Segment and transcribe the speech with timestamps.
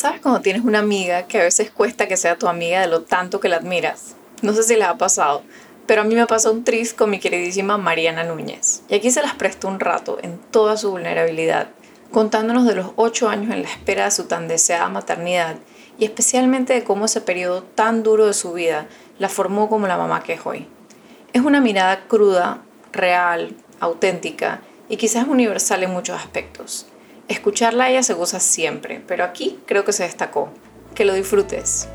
[0.00, 3.02] ¿Sabes cuando tienes una amiga que a veces cuesta que sea tu amiga de lo
[3.02, 4.14] tanto que la admiras?
[4.40, 5.42] No sé si les ha pasado,
[5.84, 8.80] pero a mí me pasó un tris con mi queridísima Mariana Núñez.
[8.88, 11.68] Y aquí se las presto un rato en toda su vulnerabilidad,
[12.12, 15.56] contándonos de los ocho años en la espera de su tan deseada maternidad
[15.98, 18.86] y especialmente de cómo ese periodo tan duro de su vida
[19.18, 20.66] la formó como la mamá que es hoy.
[21.34, 26.86] Es una mirada cruda, real, auténtica y quizás universal en muchos aspectos.
[27.30, 30.48] Escucharla a ella se goza siempre, pero aquí creo que se destacó.
[30.96, 31.88] Que lo disfrutes.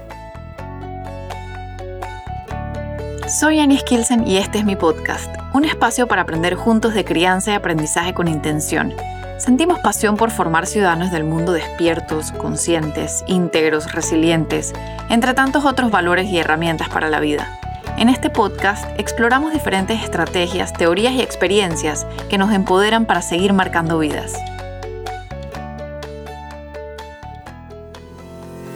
[3.28, 7.52] Soy Annie Skilsen y este es mi podcast, un espacio para aprender juntos de crianza
[7.52, 8.94] y aprendizaje con intención.
[9.38, 14.72] Sentimos pasión por formar ciudadanos del mundo despiertos, conscientes, íntegros, resilientes,
[15.10, 17.60] entre tantos otros valores y herramientas para la vida.
[17.98, 24.00] En este podcast exploramos diferentes estrategias, teorías y experiencias que nos empoderan para seguir marcando
[24.00, 24.34] vidas.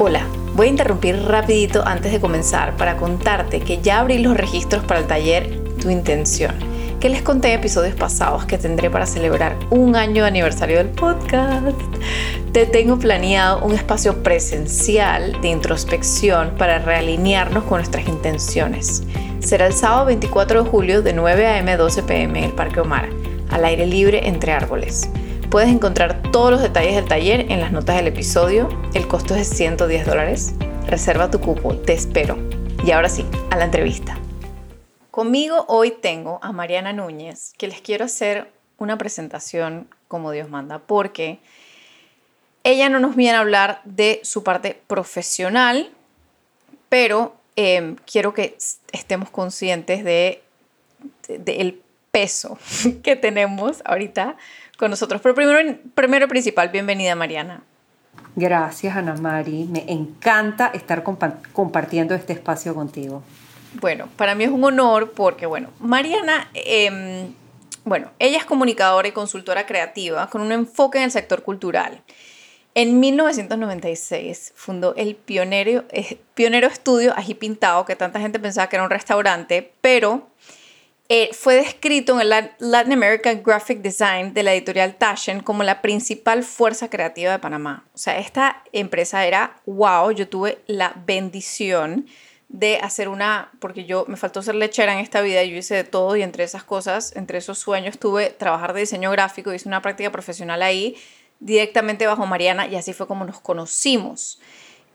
[0.01, 4.81] Hola, voy a interrumpir rapidito antes de comenzar para contarte que ya abrí los registros
[4.85, 6.55] para el taller Tu Intención,
[7.01, 11.77] que les conté episodios pasados que tendré para celebrar un año de aniversario del podcast.
[12.53, 19.03] Te tengo planeado un espacio presencial de introspección para realinearnos con nuestras intenciones.
[19.41, 21.73] Será el sábado 24 de julio de 9 a.m.
[21.73, 22.39] a 12 p.m.
[22.39, 23.09] en el Parque Omar,
[23.49, 25.09] al aire libre entre árboles.
[25.49, 28.69] Puedes encontrar todos los detalles del taller en las notas del episodio.
[28.93, 30.53] El costo es de 110 dólares.
[30.85, 32.37] Reserva tu cupo, te espero.
[32.85, 34.17] Y ahora sí, a la entrevista.
[35.09, 40.79] Conmigo hoy tengo a Mariana Núñez, que les quiero hacer una presentación como Dios manda,
[40.79, 41.39] porque
[42.63, 45.91] ella no nos viene a hablar de su parte profesional,
[46.89, 48.55] pero em, quiero que
[48.91, 50.43] estemos conscientes de,
[51.27, 52.59] del peso
[53.03, 54.37] que tenemos ahorita
[54.79, 55.21] con nosotros.
[55.21, 57.61] Pero primero, primero principal, bienvenida Mariana.
[58.35, 63.21] Gracias Ana Mari, me encanta estar compartiendo este espacio contigo.
[63.73, 67.33] Bueno, para mí es un honor porque, bueno, Mariana, em,
[67.83, 72.01] bueno, ella es comunicadora y consultora creativa con un enfoque en el sector cultural.
[72.73, 78.77] En 1996 fundó el pionero, eh, pionero estudio Ají Pintado, que tanta gente pensaba que
[78.77, 80.29] era un restaurante, pero
[81.11, 85.81] eh, fue descrito en el Latin American Graphic Design de la editorial Taschen como la
[85.81, 87.83] principal fuerza creativa de Panamá.
[87.95, 92.05] O sea, esta empresa era wow, yo tuve la bendición
[92.47, 95.83] de hacer una, porque yo me faltó ser lechera en esta vida, yo hice de
[95.83, 99.81] todo y entre esas cosas, entre esos sueños tuve trabajar de diseño gráfico, hice una
[99.81, 100.95] práctica profesional ahí
[101.39, 104.39] directamente bajo Mariana y así fue como nos conocimos.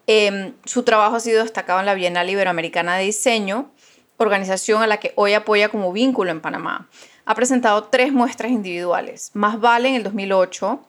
[0.06, 3.72] Em, su trabajo ha sido destacado en la Bienal Iberoamericana de Diseño
[4.16, 6.88] organización a la que hoy apoya como vínculo en Panamá.
[7.24, 9.30] Ha presentado tres muestras individuales.
[9.34, 10.80] Más vale en el 2008,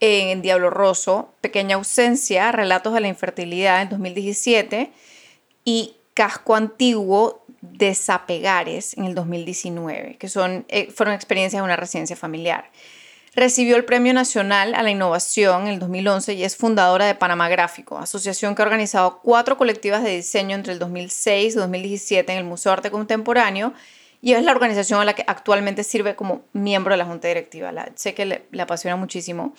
[0.00, 4.90] en Diablo Rosso, Pequeña Ausencia, Relatos de la Infertilidad en 2017
[5.64, 12.16] y Casco Antiguo, Desapegares en el 2019, que son, eh, fueron experiencias de una residencia
[12.16, 12.70] familiar.
[13.34, 17.48] Recibió el Premio Nacional a la Innovación en el 2011 y es fundadora de Panamá
[17.48, 22.38] Gráfico, asociación que ha organizado cuatro colectivas de diseño entre el 2006 y 2017 en
[22.38, 23.74] el Museo de Arte Contemporáneo
[24.22, 27.72] y es la organización a la que actualmente sirve como miembro de la Junta Directiva.
[27.94, 29.54] sé que le, le apasiona muchísimo.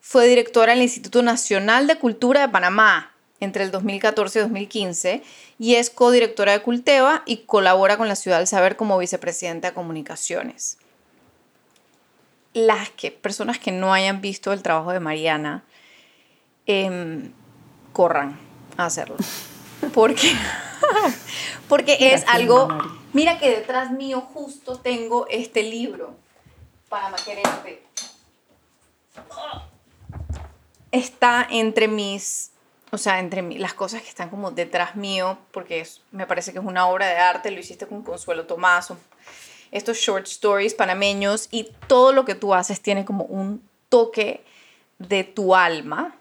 [0.00, 5.22] Fue directora del Instituto Nacional de Cultura de Panamá entre el 2014 y 2015
[5.58, 9.74] y es codirectora de Culteva y colabora con la Ciudad del Saber como vicepresidenta de
[9.74, 10.76] Comunicaciones
[12.54, 15.64] las que, personas que no hayan visto el trabajo de Mariana,
[16.66, 17.32] em,
[17.92, 18.38] corran
[18.76, 19.16] a hacerlo.
[19.94, 20.32] Porque,
[21.68, 22.68] porque es algo...
[23.12, 26.14] Mira que detrás mío justo tengo este libro
[26.88, 27.82] para maquerarte.
[30.92, 32.52] Está entre mis,
[32.90, 36.64] o sea, entre las cosas que están como detrás mío, porque me parece que es
[36.64, 38.92] una obra de arte, lo hiciste con Consuelo Tomás,
[39.72, 44.44] estos short stories panameños y todo lo que tú haces tiene como un toque
[44.98, 46.14] de tu alma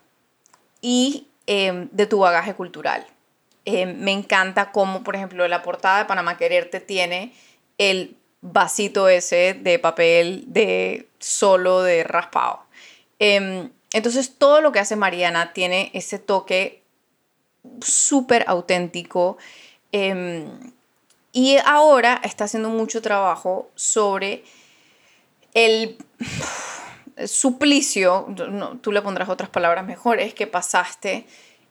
[0.81, 3.05] y em, de tu bagaje cultural.
[3.66, 7.34] Em, me encanta cómo, por ejemplo, la portada de Panamá Quererte tiene
[7.78, 12.64] el vasito ese de papel de solo de raspado.
[13.20, 16.81] Em, entonces todo lo que hace Mariana tiene ese toque
[17.81, 19.37] súper auténtico.
[21.31, 24.43] Y ahora está haciendo mucho trabajo sobre
[25.53, 25.97] el
[27.25, 28.28] suplicio,
[28.81, 31.25] tú le pondrás otras palabras mejores, que pasaste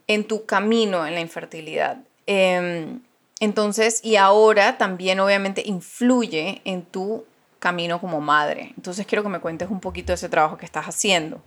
[0.07, 1.99] en tu camino en la infertilidad.
[2.27, 3.01] Em,
[3.41, 7.25] entonces, y ahora también obviamente influye en tu
[7.59, 8.73] camino como madre.
[8.77, 11.41] Entonces quiero que me cuentes un poquito de ese trabajo que estás haciendo.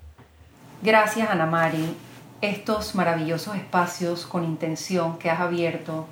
[0.81, 1.95] Gracias, Ana Mari.
[2.41, 6.07] estos maravillosos espacios con intención que has abierto.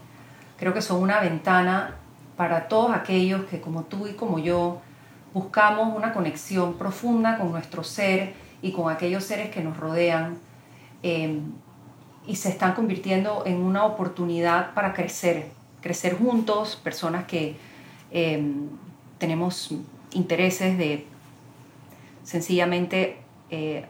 [0.61, 1.95] Creo que son una ventana
[2.37, 4.79] para todos aquellos que como tú y como yo
[5.33, 10.37] buscamos una conexión profunda con nuestro ser y con aquellos seres que nos rodean
[11.01, 11.39] eh,
[12.27, 15.47] y se están convirtiendo en una oportunidad para crecer,
[15.81, 17.55] crecer juntos, personas que
[18.11, 18.43] eh,
[19.17, 19.73] tenemos
[20.11, 21.07] intereses de
[22.23, 23.17] sencillamente
[23.49, 23.87] eh,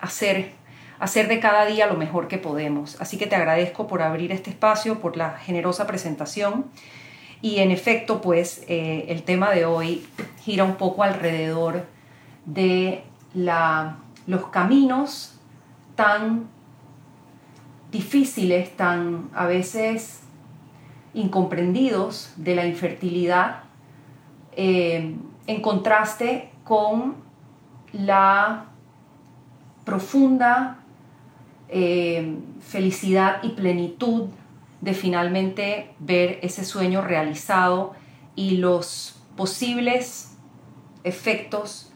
[0.00, 0.50] hacer,
[0.98, 3.00] hacer de cada día lo mejor que podemos.
[3.00, 6.66] Así que te agradezco por abrir este espacio, por la generosa presentación.
[7.40, 10.06] Y en efecto, pues eh, el tema de hoy
[10.42, 11.86] gira un poco alrededor
[12.46, 13.04] de
[13.34, 15.38] la, los caminos
[15.94, 16.48] tan
[17.92, 20.20] difíciles, tan a veces
[21.14, 23.60] incomprendidos de la infertilidad,
[24.52, 25.14] eh,
[25.46, 27.16] en contraste con
[27.92, 28.66] la
[29.84, 30.78] profunda
[31.68, 34.28] eh, felicidad y plenitud
[34.80, 37.94] de finalmente ver ese sueño realizado
[38.34, 40.36] y los posibles
[41.04, 41.92] efectos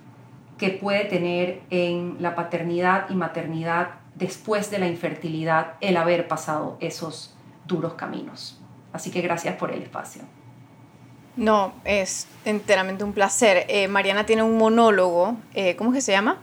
[0.59, 6.77] que puede tener en la paternidad y maternidad después de la infertilidad el haber pasado
[6.81, 7.35] esos
[7.67, 8.61] duros caminos.
[8.93, 10.23] Así que gracias por el espacio.
[11.37, 13.65] No, es enteramente un placer.
[13.69, 16.37] Eh, Mariana tiene un monólogo, eh, ¿cómo es que se llama?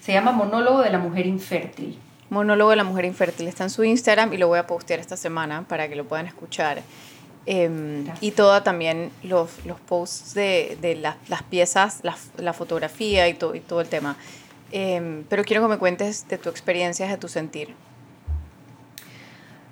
[0.00, 1.98] Se llama Monólogo de la Mujer Infértil.
[2.30, 3.48] Monólogo de la Mujer Infértil.
[3.48, 6.26] Está en su Instagram y lo voy a postear esta semana para que lo puedan
[6.26, 6.82] escuchar.
[7.46, 13.34] Em, y toda también los, los posts de, de las piezas, la, la fotografía y,
[13.34, 14.16] todo y todo el tema.
[14.70, 17.74] Em, pero quiero que me cuentes de tu experiencia, de tu sentir.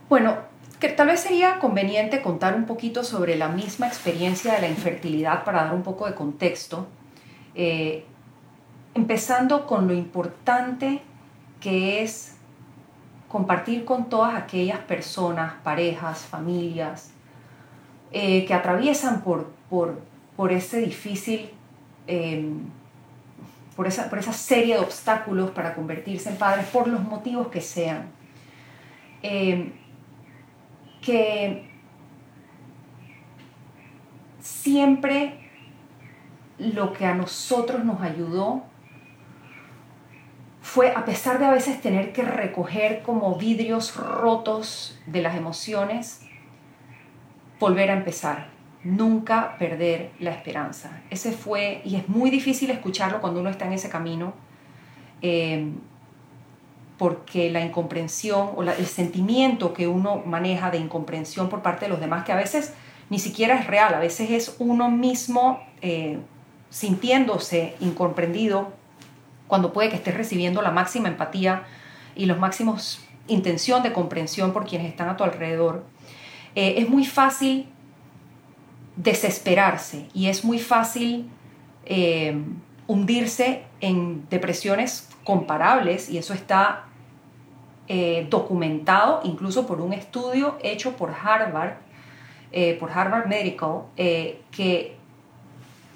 [0.08, 0.38] Bueno,
[0.80, 5.44] que tal vez sería conveniente contar un poquito sobre la misma experiencia de la infertilidad
[5.44, 6.86] para dar un poco de contexto,
[7.54, 8.04] eh,
[8.94, 11.02] empezando con lo importante
[11.60, 12.35] que es
[13.36, 17.10] compartir con todas aquellas personas, parejas, familias,
[18.10, 20.00] eh, que atraviesan por, por,
[20.36, 21.50] por ese difícil,
[22.06, 22.60] em,
[23.76, 27.60] por, esa, por esa serie de obstáculos para convertirse en padres, por los motivos que
[27.60, 28.06] sean.
[29.22, 29.70] Em,
[31.02, 31.68] que
[34.40, 35.50] siempre
[36.56, 38.64] lo que a nosotros nos ayudó
[40.76, 46.20] fue, a pesar de a veces tener que recoger como vidrios rotos de las emociones,
[47.58, 48.48] volver a empezar,
[48.84, 51.00] nunca perder la esperanza.
[51.08, 54.34] Ese fue, y es muy difícil escucharlo cuando uno está en ese camino,
[55.22, 55.72] eh,
[56.98, 62.00] porque la incomprensión o el sentimiento que uno maneja de incomprensión por parte de los
[62.00, 62.74] demás, que a veces
[63.08, 66.18] ni siquiera es real, a veces es uno mismo eh,
[66.68, 68.72] sintiéndose incomprendido
[69.48, 71.64] cuando puede que esté recibiendo la máxima empatía
[72.14, 75.84] y los máximos intención de comprensión por quienes están a tu alrededor.
[76.54, 77.68] Eh, es muy fácil
[78.96, 81.28] desesperarse y es muy fácil
[81.84, 82.38] eh,
[82.86, 86.84] hundirse en depresiones comparables y eso está
[87.88, 91.74] eh, documentado incluso por un estudio hecho por Harvard,
[92.80, 94.96] por Harvard Medical, que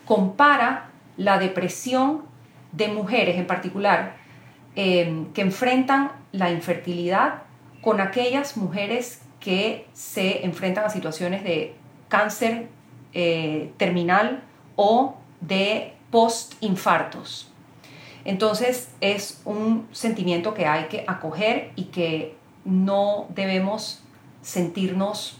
[0.04, 2.29] compara la depresión
[2.72, 4.16] de mujeres en particular
[4.74, 7.42] que enfrentan la infertilidad
[7.80, 11.74] con aquellas mujeres que se enfrentan a situaciones de
[12.08, 12.68] cáncer
[13.76, 14.42] terminal
[14.76, 17.50] o de post-infartos.
[18.24, 24.02] Entonces es un sentimiento que hay que acoger y que no debemos
[24.42, 25.38] sentirnos,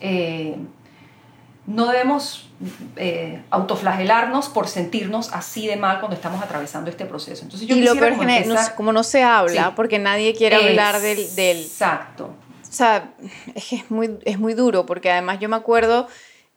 [0.00, 0.56] eh,
[1.66, 2.48] no debemos
[2.96, 7.44] eh, autoflagelarnos por sentirnos así de mal cuando estamos atravesando este proceso.
[7.44, 8.30] Entonces yo y lo peor como,
[8.76, 11.58] como no se habla, porque nadie quiere hablar del, del...
[11.58, 12.34] Exacto.
[12.72, 13.12] O sea,
[13.54, 16.08] es que es muy, es muy duro, porque además yo me acuerdo,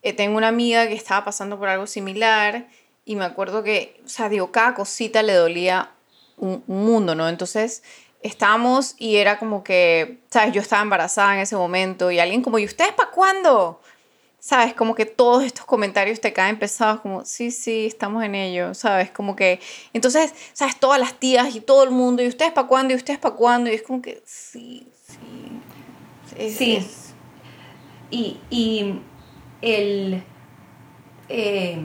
[0.01, 2.67] eh, tengo una amiga que estaba pasando por algo similar
[3.03, 5.91] y me acuerdo que, o sea, digo, cada cosita le dolía
[6.37, 7.29] un, mundo, ¿no?
[7.29, 7.83] Entonces
[8.21, 10.53] estábamos y era como que, ¿sabes?
[10.53, 13.81] Yo estaba embarazada en ese momento y alguien como, ¿y ustedes para cuándo?
[14.45, 14.75] ¿Sabes?
[14.75, 19.09] Como que todos estos comentarios te caen pesados, como, sí, sí, estamos en ello, ¿sabes?
[19.09, 19.59] Como que,
[19.91, 20.79] entonces, ¿sabes?
[20.79, 22.93] Todas las tías y todo el mundo, ¿y ustedes para cuándo?
[22.93, 23.71] ¿Y ustedes para cuándo?
[23.71, 24.87] Y es como que, sí,
[26.37, 26.51] sí.
[26.51, 26.87] sí.
[28.11, 29.01] Y, y
[29.63, 30.23] el...
[31.27, 31.79] Eh,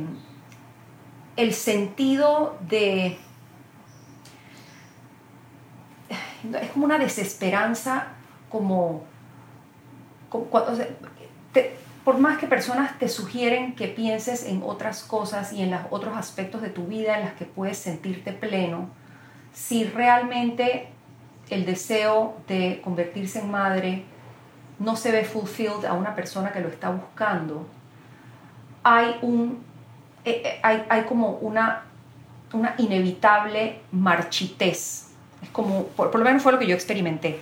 [1.36, 3.16] el sentido de...
[6.60, 8.08] Es como una desesperanza,
[8.50, 9.04] como...
[12.10, 16.16] por más que personas te sugieren que pienses en otras cosas y en los otros
[16.16, 18.88] aspectos de tu vida en las que puedes sentirte pleno,
[19.52, 20.88] si realmente
[21.50, 24.02] el deseo de convertirse en madre
[24.80, 27.64] no se ve fulfilled a una persona que lo está buscando,
[28.82, 29.62] hay, un,
[30.24, 31.84] eh, eh, hay, hay como una,
[32.52, 35.10] una inevitable marchitez.
[35.40, 37.38] Es como, por, lo menos fue lo que yo experimenté.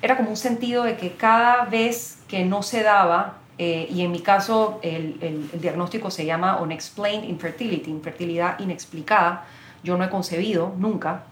[0.00, 4.10] Era como un sentido de que cada vez que no se daba, eh, y en
[4.10, 9.44] mi caso el, el, diagnóstico se llama unexplained infertility, infertilidad inexplicada,
[9.84, 11.22] yo no he concebido nunca,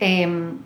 [0.00, 0.58] em,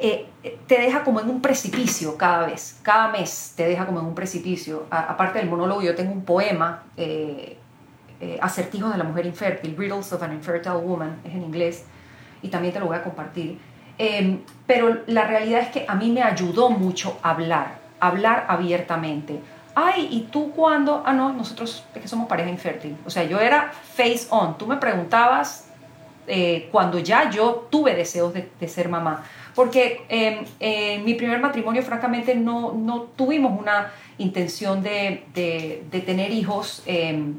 [0.00, 0.26] eh,
[0.66, 4.14] te deja como en un precipicio cada vez, cada mes te deja como en un
[4.16, 4.86] precipicio.
[4.90, 7.56] aparte del monólogo, yo tengo un poema, eh,
[8.20, 11.84] eh, Acertijos de la mujer infértil, Riddles of an Infertile Woman, es en inglés,
[12.42, 13.60] y también te lo voy a compartir.
[13.96, 19.40] Em, pero la realidad es que a mí me ayudó mucho hablar, hablar abiertamente.
[19.74, 21.02] Ay, ¿y tú cuándo?
[21.06, 22.96] Ah, no, nosotros es que somos pareja infértil.
[23.06, 24.58] O sea, yo era face on.
[24.58, 25.68] Tú me preguntabas
[26.70, 29.24] cuando ya yo tuve deseos de, ser mamá
[29.54, 36.30] porque em, en mi primer matrimonio francamente no, no tuvimos una intención de, de, tener
[36.30, 37.34] hijos em,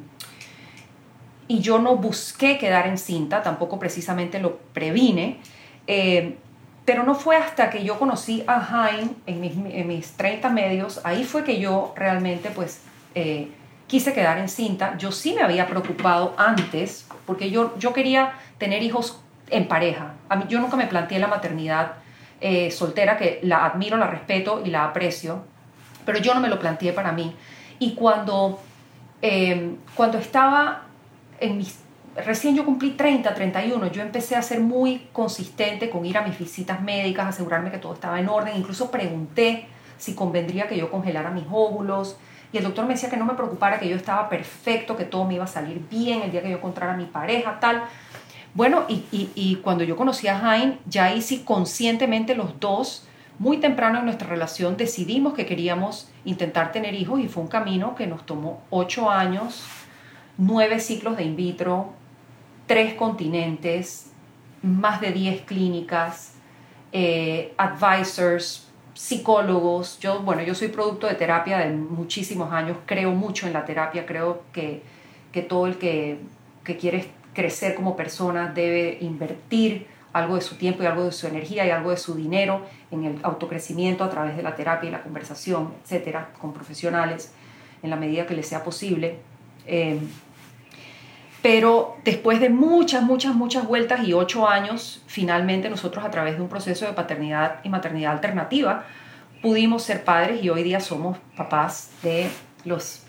[1.47, 5.37] y yo no busqué quedar encinta, tampoco precisamente lo previne,
[5.87, 6.35] em,
[6.89, 10.99] pero no fue hasta que yo conocí a Jaime en mis, en mis 30 medios,
[11.03, 12.81] ahí fue que yo realmente pues
[13.13, 13.51] eh,
[13.85, 14.97] quise quedar encinta.
[14.97, 20.13] Yo sí me había preocupado antes, porque yo, yo quería tener hijos en pareja.
[20.29, 21.91] A mí, yo nunca me planteé la maternidad
[22.41, 25.43] eh, soltera que la admiro, la respeto y la aprecio,
[26.07, 27.35] pero yo no me lo planteé para mí.
[27.77, 28.59] Y cuando,
[29.21, 30.85] eh, cuando estaba
[31.39, 31.77] en mis...
[32.15, 36.37] Recién yo cumplí 30, 31, yo empecé a ser muy consistente con ir a mis
[36.37, 41.29] visitas médicas, asegurarme que todo estaba en orden, incluso pregunté si convendría que yo congelara
[41.29, 42.17] mis óvulos.
[42.51, 45.25] Y el doctor me decía que no me preocupara, que yo estaba perfecto, que todo
[45.25, 47.83] me iba a salir bien el día que yo encontrara a mi pareja, tal.
[48.55, 54.05] Bueno, y, cuando yo conocí a Jaime, ya sí conscientemente los dos, muy temprano en
[54.05, 58.63] nuestra relación, decidimos que queríamos intentar tener hijos y fue un camino que nos tomó
[58.71, 59.63] ocho años,
[60.37, 61.93] nueve ciclos de in vitro,
[62.69, 64.11] tres continentes,
[64.61, 66.33] más de diez clínicas,
[66.91, 69.97] eh, advisors, psicólogos.
[69.99, 74.05] Yo, bueno, yo soy producto de terapia de muchísimos años, creo mucho en la terapia,
[74.05, 74.83] creo que,
[75.31, 76.19] que todo el que,
[76.63, 81.25] que quiere crecer como persona, debe invertir algo de su tiempo y algo de su
[81.25, 82.61] energía y algo de su dinero
[82.91, 87.31] en el autocrecimiento a través de la terapia y la conversación, etcétera, con profesionales
[87.81, 89.17] en la medida que le sea posible.
[89.65, 89.99] Eh,
[91.41, 96.41] pero después de muchas, muchas, muchas vueltas y ocho años, finalmente nosotros a través de
[96.41, 98.85] un proceso de paternidad y maternidad alternativa
[99.41, 102.29] pudimos ser padres y hoy día somos papás de
[102.65, 103.03] los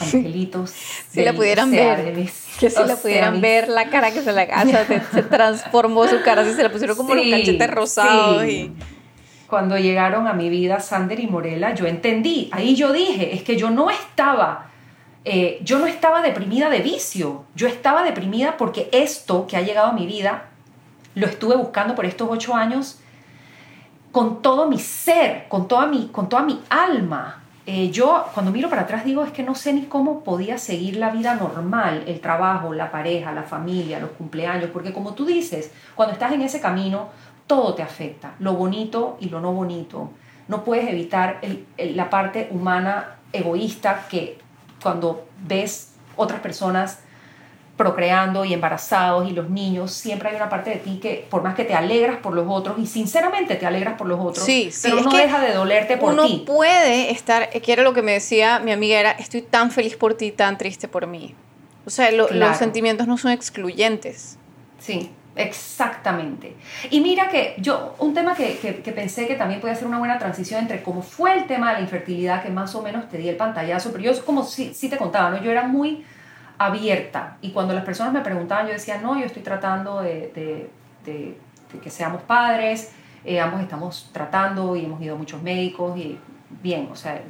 [0.00, 0.70] angelitos.
[0.70, 2.14] Si la pudieran ver,
[2.58, 6.42] que si la pudieran ver, la cara que se le hace, se, transformó su cara,
[6.42, 8.44] así se le pusieron como los cachetes rosados.
[8.46, 8.72] Y...
[9.46, 13.56] Cuando llegaron a mi vida Sander y Morela, yo entendí, ahí yo dije, es que
[13.56, 14.69] yo no estaba,
[15.24, 19.88] eh, yo no estaba deprimida de vicio, yo estaba deprimida porque esto que ha llegado
[19.88, 20.48] a mi vida,
[21.14, 22.98] lo estuve buscando por estos ocho años
[24.12, 27.42] con todo mi ser, con toda mi, con toda mi alma.
[27.66, 30.96] Eh, yo cuando miro para atrás digo es que no sé ni cómo podía seguir
[30.96, 35.70] la vida normal, el trabajo, la pareja, la familia, los cumpleaños, porque como tú dices,
[35.94, 37.08] cuando estás en ese camino,
[37.46, 40.10] todo te afecta, lo bonito y lo no bonito.
[40.48, 41.40] No puedes evitar
[41.76, 44.38] la parte humana egoísta que
[44.82, 46.98] cuando ves otras personas
[47.76, 51.54] procreando y embarazados y los niños, siempre hay una parte de ti que por más
[51.54, 55.00] que te alegras por los otros y sinceramente te alegras por los otros, sí, pero
[55.00, 56.42] no deja de dolerte por uno ti.
[56.44, 59.96] Uno puede estar, que era lo que me decía mi amiga, era estoy tan feliz
[59.96, 61.34] por ti, tan triste por mí.
[61.86, 64.36] O sea, los sentimientos no son excluyentes.
[64.78, 66.56] Sí, Exactamente.
[66.90, 70.18] Y mira que yo, un tema que, que, pensé que también puede ser una buena
[70.18, 73.28] transición entre cómo fue el tema de la infertilidad, que más o menos te di
[73.28, 75.40] el pantallazo, pero yo como si, si te contaba, ¿no?
[75.42, 76.04] Yo era muy
[76.58, 77.38] abierta.
[77.40, 80.68] Y cuando las personas me preguntaban, yo decía, no, yo estoy tratando de,
[81.04, 81.38] de,
[81.80, 82.92] que seamos padres,
[83.24, 86.18] eh, ambos estamos tratando y hemos ido a muchos médicos y
[86.62, 87.22] bien, o sea,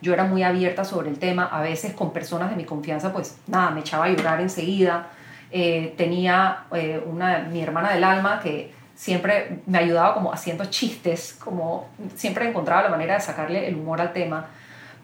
[0.00, 3.38] yo era muy abierta sobre el tema, a veces con personas de mi confianza, pues
[3.46, 5.08] nada, me echaba a llorar enseguida.
[5.52, 11.36] Eh, tenía eh, una, mi hermana del alma que siempre me ayudaba como haciendo chistes,
[11.38, 14.46] como siempre encontraba la manera de sacarle el humor al tema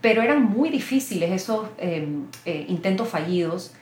[0.01, 3.75] pero eran muy difíciles esos em, eh, intentos fallidos.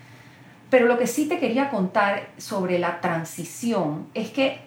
[0.70, 4.60] Pero lo que sí te quería contar sobre la transición es que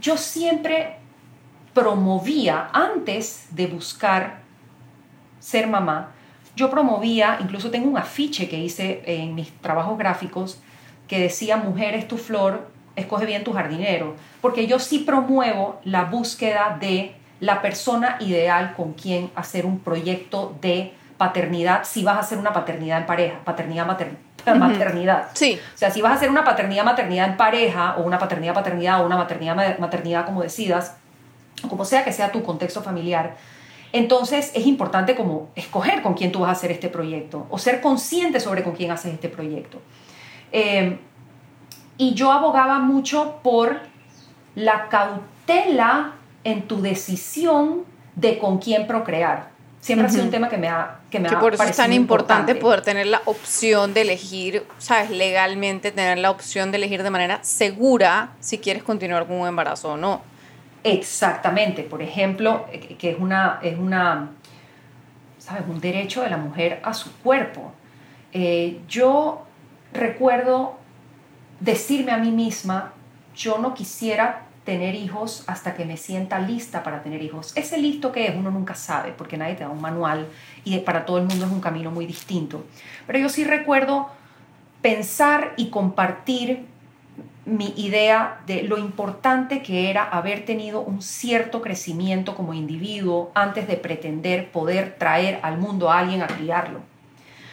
[0.00, 0.96] yo siempre
[1.72, 4.40] promovía, antes de buscar
[5.38, 6.12] ser mamá,
[6.56, 10.60] yo promovía, incluso tengo un afiche que hice en mis trabajos gráficos
[11.10, 16.04] que decía Mujer es tu flor, escoge bien tu jardinero, porque yo sí promuevo la
[16.04, 22.20] búsqueda de la persona ideal con quien hacer un proyecto de paternidad, si vas a
[22.20, 23.86] hacer una paternidad en pareja, paternidad,
[24.56, 25.30] maternidad.
[25.32, 25.58] Sí.
[25.74, 29.02] O sea, si vas a hacer una paternidad, maternidad en pareja, o una paternidad, paternidad,
[29.02, 30.96] o una maternidad, maternidad, como decidas,
[31.68, 33.34] como sea que sea tu contexto familiar,
[33.92, 37.80] entonces es importante como escoger con quién tú vas a hacer este proyecto, o ser
[37.80, 39.80] consciente sobre con quién haces este proyecto.
[40.52, 40.98] Eh,
[41.96, 43.80] y yo abogaba mucho por
[44.54, 46.12] la cautela
[46.44, 49.50] en tu decisión de con quién procrear.
[49.80, 51.92] Siempre ha sido un tema que me ha que me que por eso es tan
[51.92, 57.10] importante, poder tener la opción de elegir, sabes, legalmente tener la opción de elegir de
[57.10, 60.22] manera segura si quieres continuar con un embarazo o no.
[60.84, 64.30] Exactamente, por ejemplo, eh, que es una es una
[65.38, 67.72] sabes, un derecho de la mujer a su cuerpo.
[68.32, 69.46] Eh, yo
[69.92, 70.76] recuerdo
[71.60, 72.92] decirme a mí misma,
[73.34, 77.52] yo no quisiera tener hijos hasta que me sienta lista para tener hijos.
[77.56, 80.28] Ese listo que es, uno nunca sabe, porque nadie te da un manual
[80.64, 82.64] y para todo el mundo es un camino muy distinto.
[83.06, 84.10] Pero yo sí recuerdo
[84.82, 86.66] pensar y compartir
[87.46, 93.66] mi idea de lo importante que era haber tenido un cierto crecimiento como individuo antes
[93.66, 96.80] de pretender poder traer al mundo a alguien a criarlo.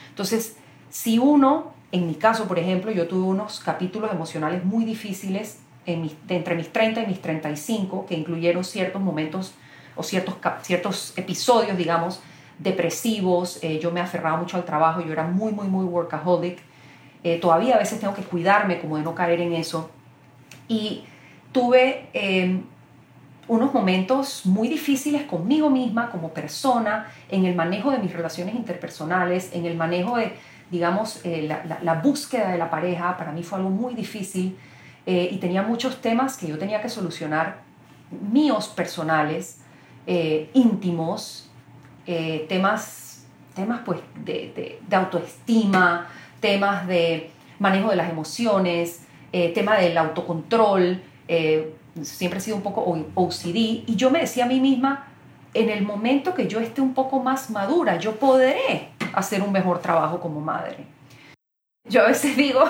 [0.10, 0.58] Entonces,
[0.90, 6.12] si uno en mi caso, por ejemplo, yo tuve unos capítulos emocionales muy difíciles en
[6.28, 9.54] entre mis 30 y mis 35, que incluyeron ciertos momentos
[9.96, 12.22] o ciertos, ciertos episodios, digamos,
[12.60, 13.64] depresivos.
[13.64, 16.60] Eh, yo me aferraba mucho al trabajo, yo era muy, muy, muy workaholic.
[17.24, 19.90] Eh, todavía a veces tengo que cuidarme como de no caer en eso.
[20.68, 21.06] Y
[21.54, 22.64] tuve em,
[23.48, 29.52] unos momentos muy difíciles conmigo misma, como persona, en el manejo de mis relaciones interpersonales,
[29.54, 30.34] en el manejo de
[30.72, 31.48] digamos, eh,
[31.82, 34.58] la, búsqueda de la pareja para mí fue algo muy difícil
[35.06, 37.62] eh, y tenía muchos temas que yo tenía que solucionar,
[38.32, 39.60] míos personales,
[40.06, 41.50] eh, íntimos,
[42.48, 46.08] temas, temas pues de, autoestima,
[46.40, 49.02] temas de manejo de las emociones,
[49.54, 51.02] tema del autocontrol,
[52.02, 52.82] siempre he sido un poco
[53.14, 55.08] OCD y yo me decía a mí misma,
[55.54, 59.80] en el momento que yo esté un poco más madura, yo podré hacer un mejor
[59.80, 60.78] trabajo como madre.
[61.90, 62.64] Yo a veces digo,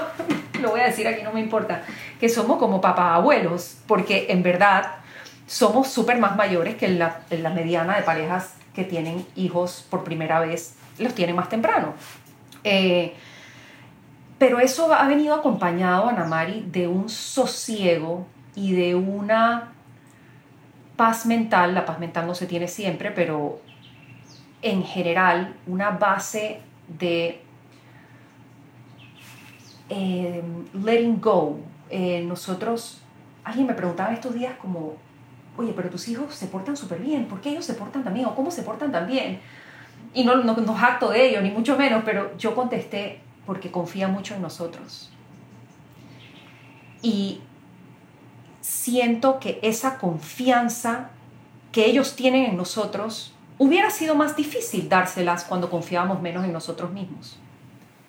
[0.61, 1.83] lo voy a decir aquí, no me importa,
[2.19, 4.95] que somos como papá abuelos, porque en verdad
[5.45, 10.39] somos súper más mayores que la, la mediana de parejas que tienen hijos por primera
[10.39, 11.93] vez, los tienen más temprano.
[12.63, 13.13] Eh,
[14.37, 19.73] pero eso ha venido acompañado, Ana Mari, de un sosiego y de una
[20.95, 21.73] paz mental.
[21.73, 23.59] La paz mental no se tiene siempre, pero
[24.61, 27.41] en general una base de
[29.89, 30.43] eh,
[30.73, 31.59] letting go.
[31.89, 33.01] Eh, nosotros,
[33.43, 34.95] alguien me preguntaba estos días como,
[35.57, 38.25] oye, pero tus hijos se portan súper bien, ¿por qué ellos se portan tan bien?
[38.25, 39.39] ¿O cómo se portan tan bien?
[40.13, 44.35] Y no, no, no de ello, ni mucho menos, pero yo contesté porque confía mucho
[44.35, 45.11] en nosotros.
[47.01, 47.41] Y
[48.61, 51.11] siento que esa confianza
[51.71, 56.91] que ellos tienen en nosotros hubiera sido más difícil dárselas cuando confiábamos menos en nosotros
[56.91, 57.37] mismos.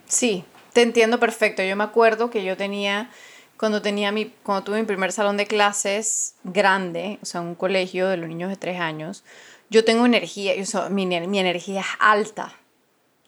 [0.06, 1.62] Sí, te entiendo perfecto.
[1.62, 3.10] Yo me acuerdo que yo tenía,
[3.56, 8.08] cuando, tenía mi, cuando tuve mi primer salón de clases grande, o sea, un colegio
[8.08, 9.24] de los niños de tres años,
[9.70, 12.52] yo tengo energía, yo, mi, mi energía es alta.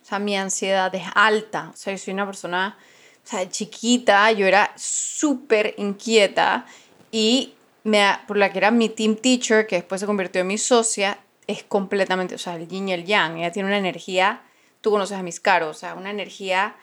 [0.02, 1.70] O sea, mi ansiedad es alta.
[1.72, 2.78] O sea, yo soy una persona,
[3.24, 6.66] o sea, chiquita, yo era súper inquieta
[7.12, 7.54] y
[7.84, 11.18] me, por la que era mi team teacher, que después se convirtió en mi socia,
[11.46, 13.38] es completamente, o sea, el yin y el yang.
[13.38, 14.42] Ella tiene una energía,
[14.80, 16.76] tú conoces a mis caros, o sea, una energía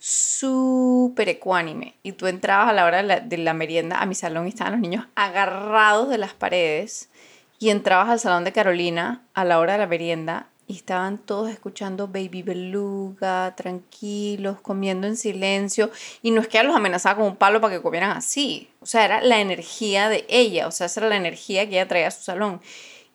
[0.00, 1.94] súper ecuánime.
[2.02, 4.80] Y tú entrabas a la hora de la, merienda a mi salón y estaban los
[4.80, 7.10] niños agarrados de las paredes.
[7.58, 11.50] Y entrabas al salón de Carolina a la hora de la merienda y estaban todos
[11.50, 15.90] escuchando Baby Beluga, tranquilos, comiendo en silencio.
[16.22, 18.70] Y no es que ella los amenazaba con un palo para que comieran así.
[18.80, 20.66] O sea, era la energía de ella.
[20.68, 22.62] O sea, esa era la energía que ella traía a su salón.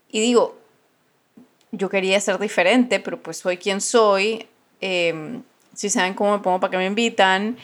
[0.09, 0.57] Y digo,
[1.77, 4.47] yo quería ser diferente, pero pues soy quien soy.
[4.81, 5.41] Em,
[5.73, 7.57] si saben cómo me pongo, para que me invitan.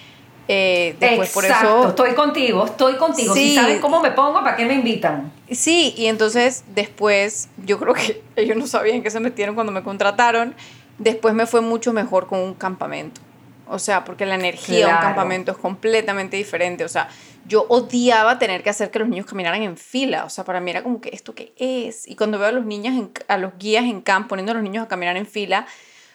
[0.48, 3.34] Eh, después por eso estoy contigo, estoy contigo.
[3.34, 5.32] Si saben cómo me pongo, ¿para qué me invitan?
[5.50, 9.84] Sí, y entonces después, yo creo que ellos no sabían que se metieron cuando me
[9.84, 10.56] contrataron.
[10.98, 13.22] Después me fue mucho mejor con un campamento.
[13.68, 16.84] O sea, porque la energía de un campamento es completamente diferente.
[16.84, 17.10] O sea,
[17.48, 20.26] yo odiaba tener que hacer que los niños caminaran en fila.
[20.26, 22.08] O sea, para mí era como que esto qué es.
[22.08, 24.86] Y cuando veo a los niños, a los guías en campo poniendo a los niños
[24.86, 25.66] a caminar en fila,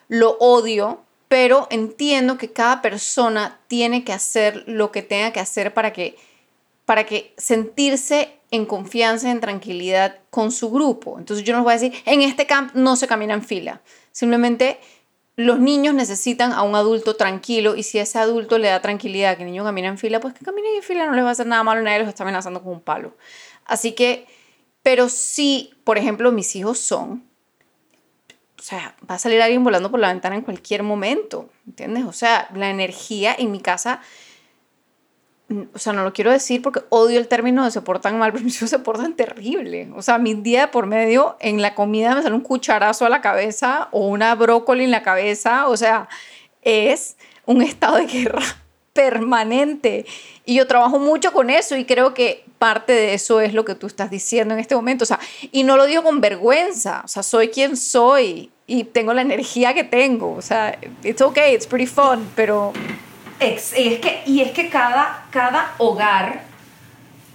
[0.08, 5.74] lo odio, pero entiendo que cada persona tiene que hacer lo que tenga que hacer
[5.74, 6.16] para que
[6.86, 11.18] para que sentirse en confianza, en tranquilidad con su grupo.
[11.18, 13.82] Entonces yo no les voy a decir, en este camp no se camina en fila.
[14.12, 14.78] Simplemente
[15.36, 19.42] los niños necesitan a un adulto tranquilo y si ese adulto le da tranquilidad que
[19.42, 21.46] el niño camina en fila, pues que camine en fila, no les va a hacer
[21.46, 23.14] nada malo, nadie los está amenazando con un palo.
[23.66, 24.26] Así que,
[24.82, 27.24] pero si, por ejemplo, mis hijos son,
[28.58, 32.04] o sea, va a salir alguien volando por la ventana en cualquier momento, ¿entiendes?
[32.04, 34.00] O sea, la energía en mi casa
[35.48, 38.44] o sea, no lo quiero decir porque odio el término de se portan mal, pero
[38.44, 39.88] mis hijos se portan terrible.
[39.94, 43.20] O sea, mi día por medio en la comida me sale un cucharazo a la
[43.20, 45.68] cabeza o una brócoli en la cabeza.
[45.68, 46.08] O sea,
[46.62, 48.42] es un estado de guerra
[48.92, 50.06] permanente.
[50.44, 53.74] Y yo trabajo mucho con eso y creo que parte de eso es lo que
[53.74, 55.04] tú estás diciendo en este momento.
[55.04, 55.20] O sea,
[55.52, 57.02] y no lo digo con vergüenza.
[57.04, 60.32] O sea, soy quien soy y tengo la energía que tengo.
[60.34, 62.72] O sea, it's okay, it's pretty fun, pero
[63.40, 66.42] es, que, y es que cada, cada hogar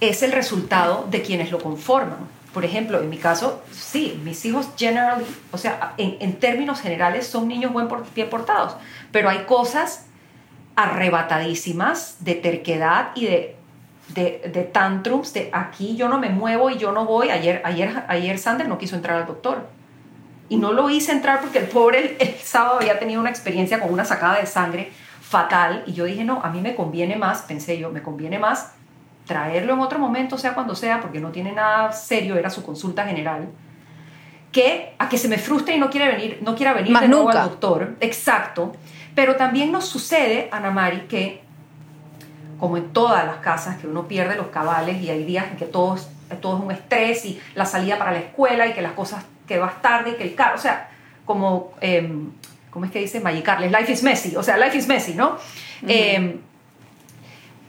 [0.00, 2.18] es el resultado de quienes lo conforman.
[2.52, 7.48] Por ejemplo, en mi caso, sí, mis hijos generally, o sea, en, términos generales son
[7.48, 8.76] niños buen, bien portados,
[9.10, 10.06] pero hay cosas
[10.76, 13.56] arrebatadísimas de terquedad y de,
[14.08, 17.30] de, tantrums, de aquí yo no me muevo y yo no voy.
[17.30, 19.66] Ayer, ayer, ayer Sander no quiso entrar al doctor.
[20.48, 23.90] Y no lo hice entrar porque el pobre el sábado había tenido una experiencia con
[23.90, 24.92] una sacada de sangre
[25.32, 28.72] fatal y yo dije, no, a mí me conviene más, pensé yo, me conviene más
[29.26, 33.06] traerlo en otro momento, sea cuando sea, porque no tiene nada serio, era su consulta
[33.06, 33.48] general,
[34.52, 37.30] que a que se me frustre y no quiera venir, no quiera venir de nuevo
[37.30, 37.96] al doctor.
[38.00, 38.72] Exacto.
[39.14, 41.40] Pero también nos sucede, Ana Mari, que
[42.60, 45.64] como en todas las casas, que uno pierde los cabales y hay días en que
[45.64, 45.96] todo,
[46.42, 49.58] todo es un estrés y la salida para la escuela y que las cosas, que
[49.58, 50.90] vas tarde y que el carro, o sea,
[51.24, 51.72] como...
[51.80, 52.32] Em,
[52.72, 53.70] ¿cómo es que dice Maggie Carles?
[53.70, 55.36] Life is messy, o sea, life is messy, ¿no?
[55.86, 56.40] Em,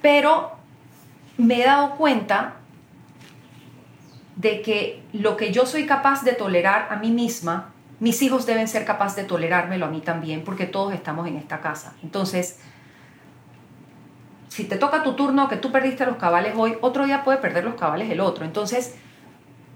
[0.01, 0.53] pero
[1.37, 2.55] me he dado cuenta
[4.37, 8.67] de que lo que yo soy capaz de tolerar a mí misma, mis hijos deben
[8.67, 11.95] ser capaces de tolerármelo a mí también, porque todos estamos en esta casa.
[12.01, 12.59] Entonces,
[14.47, 17.65] si te toca tu turno, que tú perdiste los cabales hoy, otro día puede perder
[17.65, 18.45] los cabales el otro.
[18.45, 18.95] Entonces,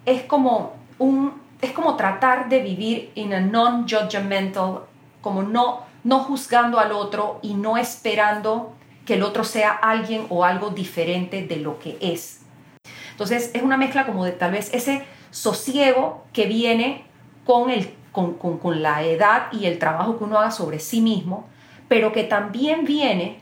[0.05, 4.81] es como un es como tratar de vivir en a non-judgmental
[5.21, 8.73] como no, no juzgando al otro y no esperando
[9.06, 12.41] que el otro sea alguien o algo diferente de lo que es.
[13.12, 17.06] Entonces es una mezcla como de tal vez ese sosiego que viene
[17.45, 21.47] con, el, con, con la edad y el trabajo que uno haga sobre sí mismo,
[21.88, 23.39] pero que también viene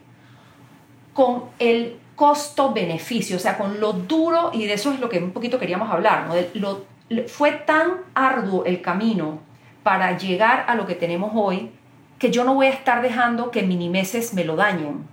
[1.14, 5.32] con el costo-beneficio, o sea, con lo duro, y de eso es lo que un
[5.32, 6.36] poquito queríamos hablar, ¿no?
[6.54, 6.86] lo,
[7.28, 9.40] fue tan arduo el camino
[9.86, 11.72] para llegar a lo que tenemos hoy
[12.18, 15.06] que yo no voy a estar dejando que minimeses me lo dañen.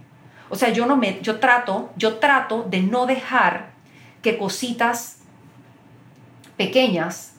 [0.49, 3.73] O sea, yo no me yo trato, yo trato de no dejar
[4.23, 5.19] que cositas
[6.57, 7.35] pequeñas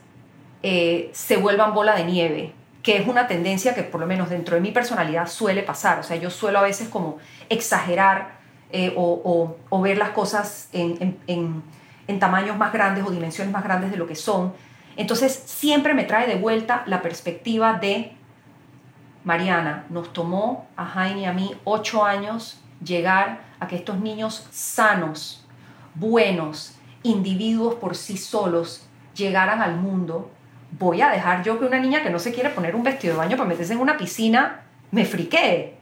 [0.62, 4.54] eh, se vuelvan bola de nieve, que es una tendencia que por lo menos dentro
[4.54, 5.98] de mi personalidad suele pasar.
[5.98, 7.18] O sea, yo suelo a veces como
[7.50, 8.34] exagerar
[8.70, 14.06] eh, o, ver las cosas en tamaños más grandes o dimensiones más grandes de lo
[14.06, 14.54] que son
[14.98, 18.14] entonces siempre me trae de vuelta la perspectiva de
[19.24, 24.48] Mariana, nos tomó a Jaime y a mí ocho años llegar a que estos niños
[24.52, 25.46] sanos,
[25.96, 30.32] buenos, individuos por sí solos, llegaran al mundo.
[30.72, 33.20] Voy a dejar yo que una niña que no se quiere poner un vestido de
[33.20, 35.74] baño para meterse en una piscina me friquee.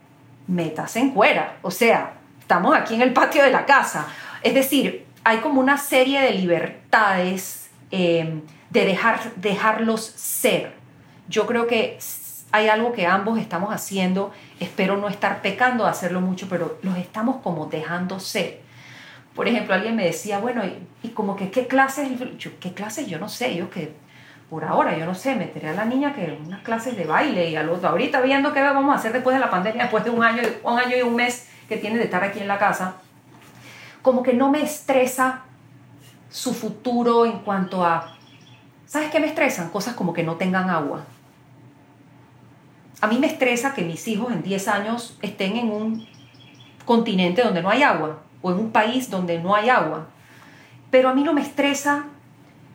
[0.48, 1.58] Metas en cuera.
[1.62, 4.08] O sea, estamos aquí en el patio de la casa.
[4.42, 7.70] Es decir, hay como una serie de libertades.
[7.92, 10.74] Eh, de dejar, dejarlos ser.
[11.28, 12.00] Yo creo que
[12.52, 16.98] hay algo que ambos estamos haciendo, espero no estar pecando de hacerlo mucho, pero los
[16.98, 18.62] estamos como dejando ser.
[19.36, 20.64] Por ejemplo, alguien me decía, bueno,
[21.04, 22.10] y, como que qué clases,
[22.60, 23.94] qué clases yo no sé, yo que
[24.50, 27.50] por ahora yo no sé, meteré a la niña que en unas clases de baile
[27.50, 30.10] y al otro, ahorita viendo qué vamos a hacer después de la pandemia, después de
[30.10, 32.96] un año, un año y un mes que tiene de estar aquí en la casa,
[34.02, 35.44] como que no me estresa
[36.30, 38.18] su futuro en cuanto a
[38.92, 39.70] ¿Sabes qué me estresan?
[39.70, 41.06] Cosas como que no tengan agua.
[43.00, 46.06] A mí me estresa que mis hijos en 10 años estén en un
[46.84, 50.10] continente donde no hay agua o en un país donde no hay agua.
[50.90, 52.08] Pero a mí no me estresa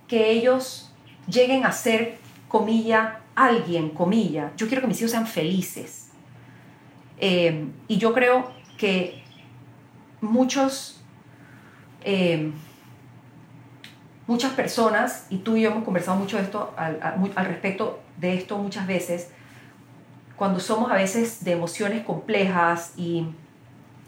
[0.09, 0.91] que ellos
[1.29, 2.17] lleguen a ser,
[2.49, 4.53] comilla, alguien, comilla.
[4.57, 6.09] Yo quiero que mis hijos sean felices.
[7.19, 9.23] Eh, y yo creo que
[10.23, 10.99] muchos
[12.05, 12.53] eh,
[14.27, 18.59] muchas personas, y tú y yo hemos conversado mucho de esto, al, respecto de esto
[18.59, 19.29] muchas veces,
[20.37, 23.27] cuando somos a veces de emociones complejas y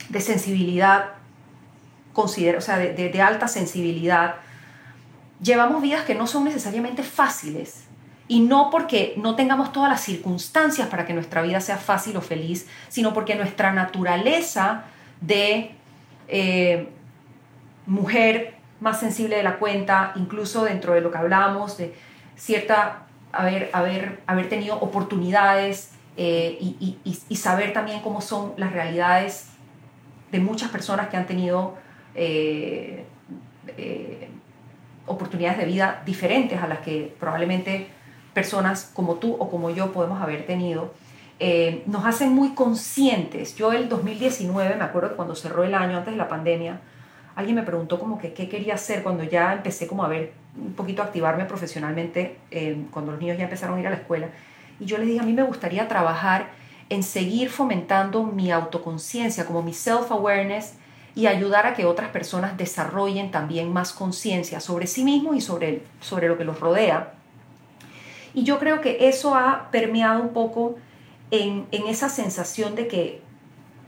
[0.09, 1.11] de sensibilidad
[2.13, 4.37] considero, o sea, de, alta sensibilidad,
[5.41, 7.85] llevamos vidas que no son necesariamente fáciles.
[8.31, 12.21] Y no porque no tengamos todas las circunstancias para que nuestra vida sea fácil o
[12.21, 14.85] feliz, sino porque nuestra naturaleza
[15.23, 15.75] de
[16.27, 16.91] eh,
[17.87, 21.95] mujer más sensible de la cuenta, incluso dentro de lo que hablamos, de
[22.37, 29.51] cierta, haber, haber, haber tenido oportunidades eh, y, saber también cómo son las realidades
[30.33, 31.77] de muchas personas que han tenido
[32.15, 33.05] eh,
[35.07, 37.89] oportunidades de vida diferentes a las que probablemente
[38.35, 40.93] personas como tú o como yo podemos haber tenido,
[41.41, 43.57] eh, nos hacen muy conscientes.
[43.57, 46.81] Yo el 2019, me acuerdo cuando cerró el año antes de la pandemia,
[47.39, 50.73] alguien me preguntó como que qué quería hacer cuando ya empecé como a ver un
[50.73, 54.29] poquito a activarme profesionalmente, eh, cuando los niños ya empezaron a ir a la escuela.
[54.81, 56.49] Y yo les dije, a mí me gustaría trabajar
[56.89, 60.73] en seguir fomentando mi autoconciencia, como mi self-awareness,
[61.15, 65.83] y ayudar a que otras personas desarrollen también más conciencia sobre sí mismos y sobre,
[66.01, 67.13] sobre lo que los rodea.
[68.35, 70.77] Y yo creo que eso ha permeado un poco
[71.31, 73.21] en, esa sensación de que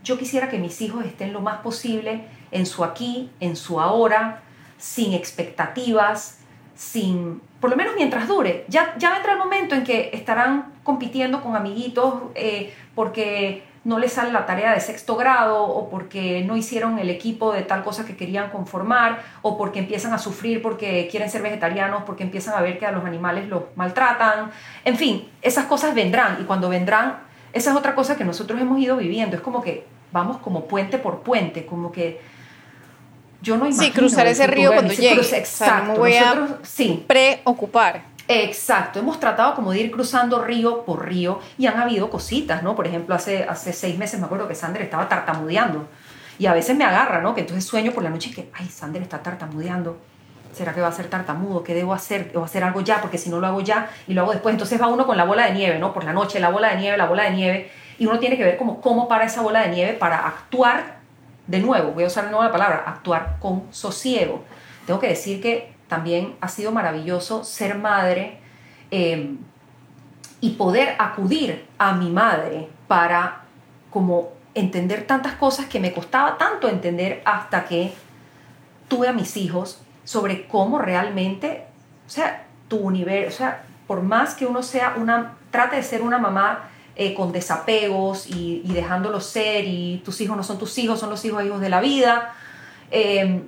[0.05, 4.43] yo quisiera que mis hijos estén lo más posible en su aquí, en su ahora,
[4.79, 6.39] sin expectativas,
[6.75, 8.65] sin, por lo menos mientras dure.
[8.69, 14.13] Ya, ya vendrá el momento en que estarán compitiendo con amiguitos eh, porque no les
[14.13, 18.05] sale la tarea de sexto grado o porque no hicieron el equipo de tal cosa
[18.05, 22.61] que querían conformar o porque empiezan a sufrir porque quieren ser vegetarianos, porque empiezan a
[22.61, 24.51] ver que a los animales los maltratan.
[24.85, 27.21] En fin, esas cosas vendrán y cuando vendrán,
[27.53, 29.37] esa es otra cosa que nosotros hemos ido viviendo.
[29.37, 32.21] Es como que vamos como puente por puente, como que
[33.43, 33.85] yo no imagino.
[33.85, 35.21] Sí, cruzar ese río cuando llegue.
[35.21, 35.99] Exacto.
[35.99, 37.05] voy a sí.
[37.07, 38.03] preocupar.
[38.33, 42.77] Exacto, hemos tratado como de ir cruzando río por río y han habido cositas, ¿no?
[42.77, 45.89] Por ejemplo, hace, hace seis meses me acuerdo que Sander estaba tartamudeando
[46.39, 47.35] y a veces me agarra, ¿no?
[47.35, 49.99] Que entonces sueño por la noche que, ay, Sander está tartamudeando.
[50.53, 51.65] ¿Será que va a ser tartamudo?
[51.65, 52.31] ¿Qué debo hacer?
[52.31, 53.01] ¿Debo hacer algo ya?
[53.01, 55.25] Porque si no lo hago ya y lo hago después, entonces va uno con la
[55.25, 55.93] bola de nieve, ¿no?
[55.93, 57.71] Por la noche, la bola de nieve, la bola de nieve.
[57.99, 61.00] Y uno tiene que ver como cómo para esa bola de nieve para actuar
[61.51, 64.45] de nuevo, voy a usar de nuevo la palabra, actuar con sosiego.
[64.87, 68.41] Tengo que decir que también ha sido maravilloso ser madre
[68.91, 69.39] Em,
[70.41, 73.43] y poder acudir a mi madre para
[73.91, 77.93] como entender tantas cosas que me costaba tanto entender hasta que
[78.89, 81.67] tuve a mis hijos sobre cómo realmente,
[82.07, 86.03] o sea, tu universo, o sea, por más que uno sea una, trate de ser
[86.03, 86.71] una mamá
[87.03, 91.25] eh, con desapegos y, dejándolos ser y tus hijos no son tus hijos, son los
[91.25, 92.35] hijos hijos de la vida,
[92.91, 93.45] em,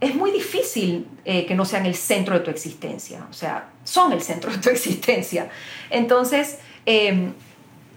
[0.00, 4.14] es muy difícil eh, que no sean el centro de tu existencia, o sea, son
[4.14, 5.50] el centro de tu existencia.
[5.90, 6.60] Entonces,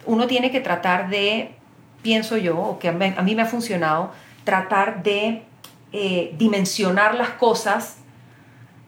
[0.06, 1.52] uno tiene que tratar de,
[2.02, 4.12] pienso yo, o que a mí, me ha funcionado,
[4.44, 5.44] tratar de
[5.94, 8.00] eh, dimensionar las cosas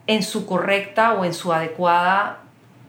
[0.08, 2.42] en su correcta o en su adecuada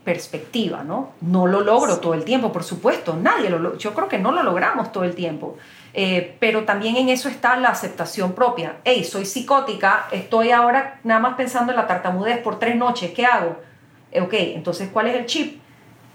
[0.05, 1.13] perspectiva, ¿no?
[1.19, 4.43] No lo logro todo el tiempo, por supuesto, nadie lo yo creo que no lo
[4.43, 5.57] logramos todo el tiempo,
[5.95, 8.77] eh, pero también en eso está la aceptación propia.
[8.85, 13.25] Hey, soy psicótica, estoy ahora nada más pensando en la tartamudez por tres noches, ¿qué
[13.25, 13.57] hago?
[14.11, 15.59] Eh, ok, entonces, ¿cuál es el chip?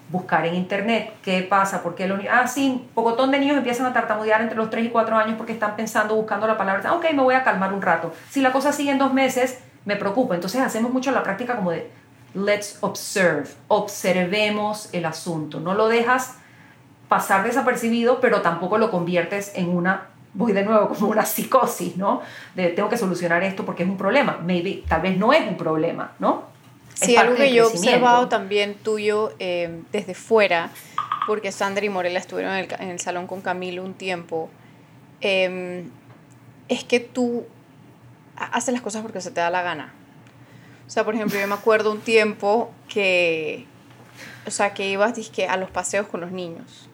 [0.08, 4.40] Buscar en internet qué pasa, porque lo ah, sí, pocotón de niños empiezan a tartamudear
[4.40, 7.34] entre los 3 y 4 años porque están pensando, buscando la palabra, ok, me voy
[7.34, 8.12] a calmar un rato.
[8.28, 10.34] Si la cosa sigue en dos meses, me preocupa.
[10.34, 11.90] Entonces hacemos mucho la práctica como de
[12.34, 15.60] let's observe, observemos el asunto.
[15.60, 16.36] No lo dejas
[17.08, 22.22] pasar desapercibido, pero tampoco lo conviertes en una, voy de nuevo, como una psicosis, ¿no?
[22.54, 24.38] De tengo que solucionar esto porque es un problema.
[24.42, 26.48] Maybe, tal vez no es un problema, ¿no?
[26.94, 30.70] Sí, algo que yo he observado también tuyo eh, desde fuera,
[31.26, 34.50] porque Sandra y Morela estuvieron en el, en el salón con Camilo un tiempo,
[35.22, 35.84] eh,
[36.68, 37.46] es que tú
[38.36, 39.94] haces las cosas porque se te da la gana.
[40.90, 43.64] O sea, por ejemplo, yo me acuerdo un tiempo que,
[44.44, 46.88] o sea, que ibas dizque, a los paseos con los niños.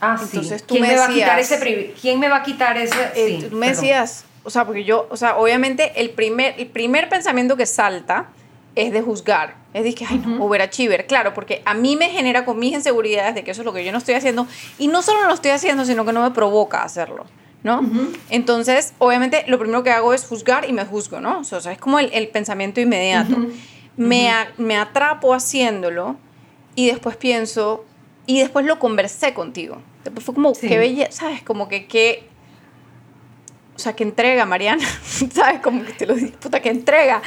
[0.00, 0.66] Ah, Entonces, sí.
[0.66, 3.00] Tú ¿Quién me, va a quitar ese ¿Quién me va a quitar ese?
[3.14, 6.66] Eh, sí, tú me decías, o sea, porque yo, o sea, obviamente el primer, el
[6.66, 8.30] primer pensamiento que salta
[8.74, 9.54] es de juzgar.
[9.74, 11.06] Es de que, ay, no, overachiver.
[11.06, 13.84] Claro, porque a mí me genera con mis inseguridades de que eso es lo que
[13.84, 14.48] yo no estoy haciendo.
[14.76, 17.26] Y no solo no lo estoy haciendo, sino que no me provoca hacerlo.
[17.62, 17.82] ¿No?
[18.30, 21.40] Entonces, obviamente, lo primero que hago es juzgar y me juzgo, ¿no?
[21.40, 23.36] O sea, es como el, el pensamiento inmediato.
[23.96, 26.16] me, me atrapo haciéndolo
[26.74, 27.84] y después pienso,
[28.26, 29.82] y después lo conversé contigo.
[30.04, 31.42] Después fue como, qué belleza, ¿sabes?
[31.42, 32.28] Como que qué...
[33.76, 34.86] O sea, que entrega, Mariana,
[35.32, 35.60] ¿sabes?
[35.60, 37.22] Como que te lo digo, puta, que entrega.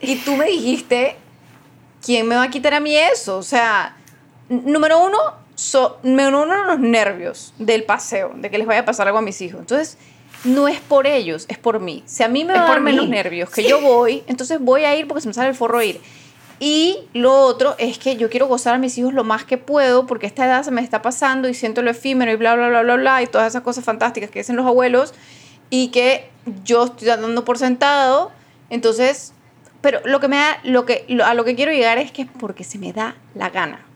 [0.00, 1.16] Y tú me dijiste,
[2.04, 3.38] ¿quién me va a quitar a mí eso?
[3.38, 3.96] O sea,
[4.48, 5.18] número uno,
[5.62, 9.22] so, me uno los nervios del paseo, de que les vaya a pasar algo a
[9.22, 9.60] mis hijos.
[9.60, 9.96] Entonces,
[10.44, 12.02] no es por ellos, es por mí.
[12.04, 14.58] Si a mí me Es va a por dar menos nervios que yo voy, entonces
[14.60, 16.00] voy a ir porque se me sale el forro ir.
[16.58, 20.06] Y lo otro es que yo quiero gozar a mis hijos lo más que puedo
[20.06, 22.82] porque esta edad se me está pasando y siento lo efímero y bla, bla, bla,
[22.82, 25.14] bla, bla, y todas esas cosas fantásticas que dicen los abuelos
[25.70, 26.28] y que
[26.64, 28.32] yo estoy dando por sentado.
[28.68, 29.32] Entonces,
[29.80, 32.28] pero lo que me da, lo que, a lo que quiero llegar es que es
[32.38, 33.86] porque se me da la gana.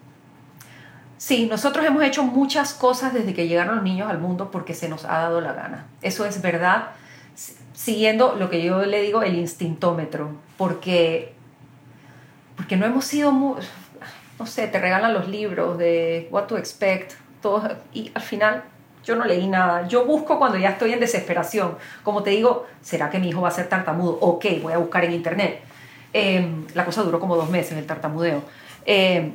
[1.18, 4.88] Sí, nosotros hemos hecho muchas cosas desde que llegaron los niños al mundo porque se
[4.88, 5.86] nos ha dado la gana.
[6.02, 6.88] Eso es verdad,
[7.34, 11.32] si- siguiendo lo que yo le digo el instintómetro, porque,
[12.56, 13.60] porque no hemos sido muy,
[14.38, 18.64] no sé, te regalan los libros de what to expect, todos, y al final
[19.04, 19.86] yo no leí nada.
[19.88, 21.78] Yo busco cuando ya estoy en desesperación.
[22.02, 24.18] Como te digo, ¿será que mi hijo va a ser tartamudo?
[24.20, 25.60] Ok, voy a buscar en internet.
[26.12, 28.42] Eh, la cosa duró como dos meses, el tartamudeo.
[28.84, 29.30] Eh,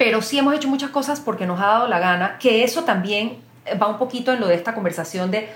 [0.00, 3.36] pero sí hemos hecho muchas cosas porque nos ha dado la gana, que eso también
[3.80, 5.50] va un poquito en lo de esta conversación de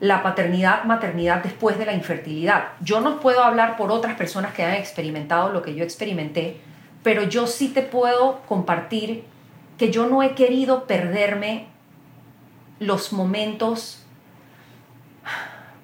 [0.00, 2.70] la paternidad, maternidad después de la infertilidad.
[2.80, 6.56] Yo no puedo hablar por otras personas que han experimentado lo que yo experimenté,
[7.04, 9.22] pero yo sí te puedo compartir
[9.78, 11.68] que yo no he querido perderme
[12.80, 14.04] los momentos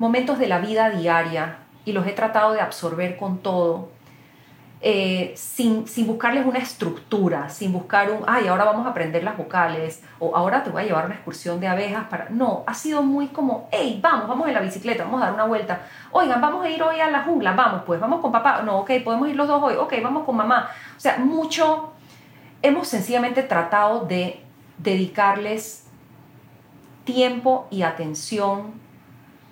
[0.00, 3.90] momentos de la vida diaria y los he tratado de absorber con todo
[4.82, 10.02] eh, sin, buscarles una estructura, sin buscar un, ay, ahora vamos a aprender las vocales,
[10.18, 12.30] o ahora te voy a llevar una excursión de abejas para...
[12.30, 15.44] No, ha sido muy como, hey, vamos, vamos en la bicicleta, vamos a dar una
[15.44, 15.82] vuelta.
[16.12, 18.62] Oigan, vamos a ir hoy a la jungla, vamos, pues, vamos con papá.
[18.62, 20.70] No, ok, podemos ir los dos hoy, ok, vamos con mamá.
[20.96, 21.92] O sea, mucho,
[22.62, 24.42] hemos sencillamente tratado de
[24.78, 25.86] dedicarles
[27.04, 28.72] tiempo y atención.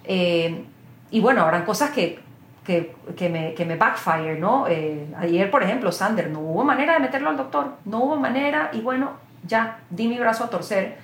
[0.04, 0.64] eh,
[1.10, 2.20] y bueno, habrán cosas que,
[2.68, 4.68] que, que me, que me backfire, ¿no?
[4.68, 8.68] Eh, ayer, por ejemplo, Sander, no hubo manera de meterlo al doctor, no hubo manera,
[8.74, 9.12] y bueno,
[9.46, 10.98] ya di mi brazo a torcer.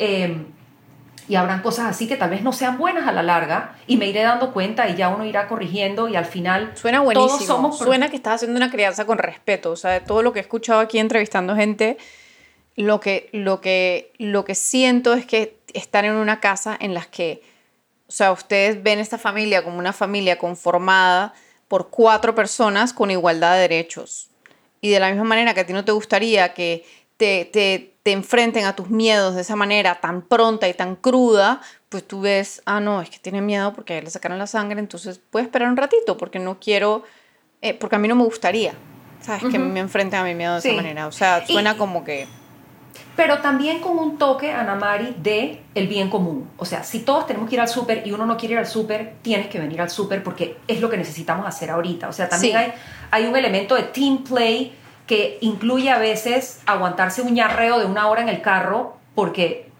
[0.00, 0.44] Eh,
[1.28, 4.06] y habrán cosas así que tal vez no sean buenas a la larga, y me
[4.06, 7.28] iré dando cuenta y ya uno irá corrigiendo, y al final Suena buenísimo.
[7.28, 7.78] todos somos...
[7.78, 9.70] Suena que estás haciendo una crianza con respeto.
[9.70, 11.96] O sea, de todo lo que he escuchado aquí entrevistando gente,
[12.74, 17.06] lo que, lo que, lo que siento es que están en una casa en las
[17.06, 17.40] que,
[18.06, 21.34] o sea, ustedes ven esta familia como una familia conformada
[21.68, 24.30] por cuatro personas con igualdad de derechos.
[24.80, 26.84] Y de la misma manera que a ti no te gustaría que
[27.16, 31.62] te, te, te enfrenten a tus miedos de esa manera tan pronta y tan cruda,
[31.88, 34.78] pues tú ves, ah, no, es que tiene miedo porque a le sacaron la sangre,
[34.80, 37.04] entonces puedes esperar un ratito porque no quiero,
[37.62, 38.74] eh, porque a mí no me gustaría,
[39.22, 39.44] ¿sabes?
[39.50, 40.68] Que me enfrenten a mi miedo de Sí.
[40.68, 41.06] esa manera.
[41.06, 42.26] O sea, Y- suena como que...
[43.16, 46.48] pero también con un toque, Ana Mari, de el bien común.
[46.56, 48.66] O sea, si todos tenemos que ir al súper y uno no quiere ir al
[48.66, 52.08] súper, tienes que venir al súper porque es lo que necesitamos hacer ahorita.
[52.08, 52.58] O sea, también Sí.
[52.58, 52.72] hay,
[53.10, 58.08] hay un elemento de team play que incluye a veces aguantarse un ñarreo de una
[58.08, 59.70] hora en el carro porque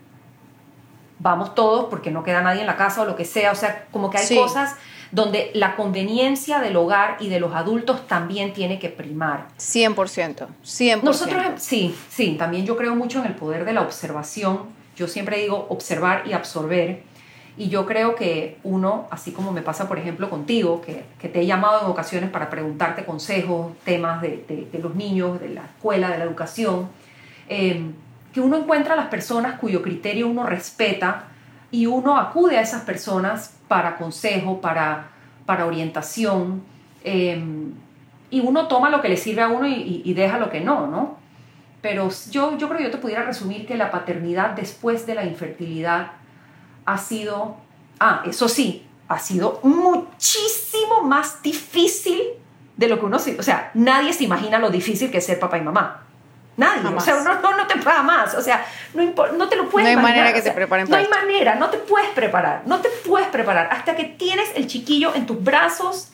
[1.19, 3.51] vamos todos, porque no queda nadie en la casa o lo que sea.
[3.53, 4.37] O sea, como que hay Sí.
[4.37, 4.77] cosas
[5.15, 9.47] donde la conveniencia del hogar y de los adultos también tiene que primar.
[9.59, 11.03] 100%, 100%.
[11.03, 14.63] Nosotros, sí, sí, también yo creo mucho en el poder de la observación.
[14.97, 17.03] Yo siempre digo observar y absorber.
[17.57, 21.41] Y yo creo que uno, así como me pasa, por ejemplo, contigo, que, que te
[21.43, 25.63] he llamado en ocasiones para preguntarte consejos, temas de, de- de los niños, de la
[25.63, 26.89] escuela, de la educación,
[27.49, 27.81] eh,
[28.33, 31.27] que uno encuentra a las personas cuyo criterio uno respeta
[31.75, 35.09] y uno acude a esas personas para consejo, para,
[35.47, 36.63] para orientación.
[37.03, 37.43] eh,
[38.31, 40.87] y uno toma lo que le sirve a uno y, y- deja lo que no,
[40.89, 41.17] ¿no?
[41.83, 45.25] Pero yo, yo creo que yo te pudiera resumir que la paternidad después de la
[45.25, 46.13] infertilidad
[46.85, 47.57] ha sido,
[48.01, 52.21] ah, eso sí, ha sido muchísimo más difícil
[52.77, 55.59] de lo que uno o sea, nadie se imagina lo difícil que es ser papá
[55.59, 56.03] y mamá.
[56.57, 57.03] Nadie, Jamás.
[57.03, 58.65] o sea, no, no, no te paga más, o sea,
[58.95, 61.01] no, no te lo puedes No hay manera que o sea, te preparen No para
[61.01, 61.17] hay esto.
[61.21, 65.27] manera, no te puedes preparar, no te puedes preparar hasta que tienes el chiquillo en
[65.27, 66.13] tus brazos,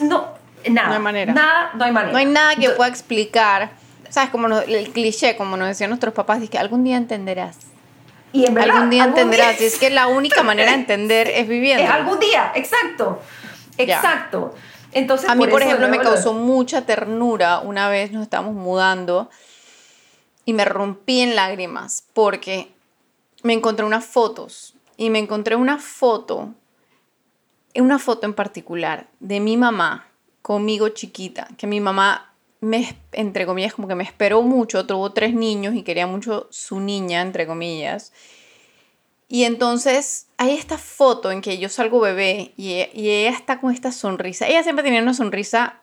[0.00, 0.28] no,
[0.68, 0.88] nada.
[0.88, 1.32] No hay manera.
[1.32, 2.12] Nada, no hay manera.
[2.12, 3.70] No hay nada que pueda explicar,
[4.08, 4.30] ¿sabes?
[4.30, 7.56] Como no- el cliché, como nos decían nuestros papás, dice que algún día entenderás.
[8.34, 9.58] y en verdad, algún día entenderás.
[9.58, 11.84] día- Y es que la única manera de entender es viviendo.
[11.84, 13.20] Eh, algún día, exacto.
[13.76, 14.54] Exacto.
[14.92, 19.30] Entonces, A mí, por eso, ejemplo, me causó mucha ternura una vez nos estábamos mudando
[20.44, 22.70] y me rompí en lágrimas porque
[23.42, 26.50] me encontré unas fotos y me encontré una foto,
[27.74, 30.06] una foto en particular de mi mamá
[30.42, 35.34] conmigo chiquita, que mi mamá me, entre comillas, como que me esperó mucho, tuvo tres
[35.34, 38.12] niños y quería mucho su niña, entre comillas.
[39.32, 43.58] Y entonces hay esta foto en que yo salgo bebé y, e- y ella está
[43.60, 44.46] con esta sonrisa.
[44.46, 45.76] Ella siempre tenía una sonrisa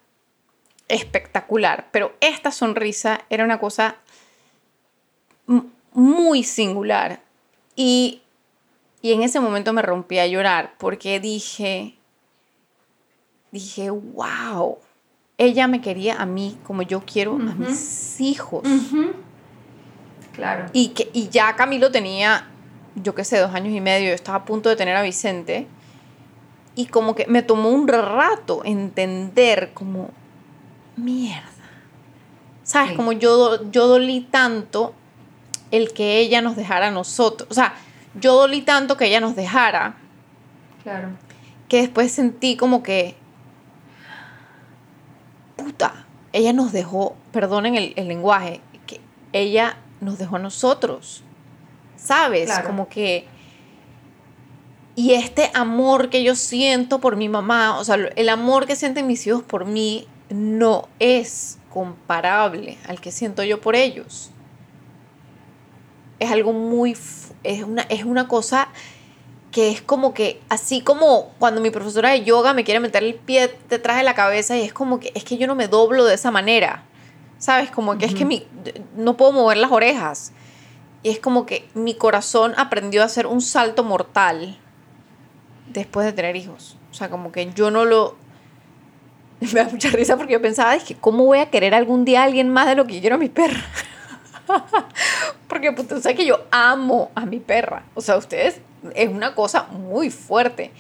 [0.88, 3.96] espectacular, pero esta sonrisa era una cosa
[5.94, 7.22] muy singular.
[7.76, 8.22] Y
[9.02, 11.96] Y en ese momento me rompí a llorar porque dije,
[13.52, 14.78] dije, wow,
[15.38, 18.62] ella me quería a mí como yo quiero a mis hijos.
[20.34, 20.66] Claro.
[20.74, 22.49] Y, que, y ya Camilo tenía,
[22.96, 25.68] yo qué sé, dos años y medio, yo estaba a punto de tener a Vicente.
[26.76, 30.12] Y como que me tomó un rato entender como,
[30.96, 31.44] mierda.
[32.64, 32.94] ¿Sabes?
[32.94, 34.94] Como yo, yo dolí tanto
[35.72, 37.50] el que ella nos dejara a nosotros.
[37.50, 37.74] O sea,
[38.14, 39.96] yo dolí tanto que ella nos dejara.
[40.84, 41.10] Claro.
[41.68, 43.16] Que después sentí como que,
[45.56, 49.02] puta, ella nos dejó, perdonen el, el lenguaje, que
[49.34, 51.24] ella nos dejó a nosotros.
[52.10, 52.50] ¿Sabes?
[52.66, 53.28] Como que...
[54.96, 59.06] Y este amor que yo siento por mi mamá, o sea, el amor que sienten
[59.06, 64.32] mis hijos por mí, no es comparable al que siento yo por ellos.
[66.18, 66.98] Es algo muy...
[67.44, 68.70] Es una, es una cosa
[69.52, 73.14] que es como que, así como cuando mi profesora de yoga me quiere meter el
[73.14, 76.06] pie detrás de la cabeza y es como que, es que yo no me doblo
[76.06, 76.86] de esa manera.
[77.38, 77.70] ¿Sabes?
[77.70, 78.48] Como que es que mi,
[78.98, 80.34] no puedo mover las orejas.
[81.04, 84.58] Y es como que mi corazón aprendió a hacer un salto mortal
[85.68, 86.78] después de tener hijos.
[86.92, 88.16] O sea, como que yo no lo...
[89.40, 92.22] Me da mucha risa porque yo pensaba, es que ¿cómo voy a querer algún día
[92.22, 93.64] a alguien más de lo que yo quiero a mi perra?
[95.48, 97.84] porque pues, tú sabes que yo amo a mi perra.
[97.96, 98.60] O sea, ustedes
[98.96, 100.72] es una cosa muy fuerte.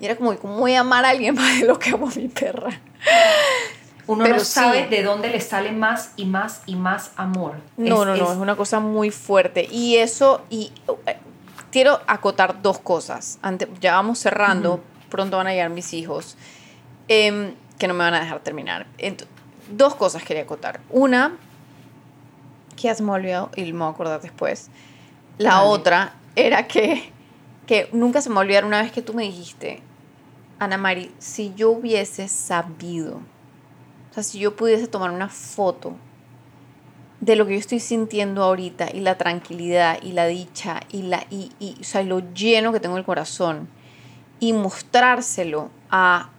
[0.00, 2.14] Y era como, ¿cómo voy a amar a alguien más de lo que amo a
[2.14, 2.80] mi perra?
[4.08, 7.56] Uno no sabe de dónde le sale más y más y más amor.
[7.76, 9.68] No, no, no, es una cosa muy fuerte.
[9.70, 10.72] Y eso, y
[11.06, 11.18] eh,
[11.70, 13.38] quiero acotar dos cosas.
[13.42, 16.38] Antes, ya vamos cerrando, pronto van a llegar mis hijos,
[17.06, 18.86] em, que no me van a dejar terminar.
[19.70, 20.80] dos cosas quería acotar.
[20.88, 21.36] Una,
[22.76, 23.12] que ya se me
[23.56, 24.70] y me voy a acordar después.
[25.36, 27.12] La otra era que,
[27.66, 29.82] que nunca se me olvidar una vez que tú me dijiste,
[30.58, 33.20] Ana Mari, si yo hubiese sabido
[34.10, 35.96] o sea, si yo pudiese tomar una foto
[37.20, 41.26] de lo que yo estoy sintiendo ahorita y la tranquilidad y la dicha y, la,
[41.30, 43.68] y, y, o sea, lo lleno que tengo el corazón
[44.40, 46.30] y mostrárselo a,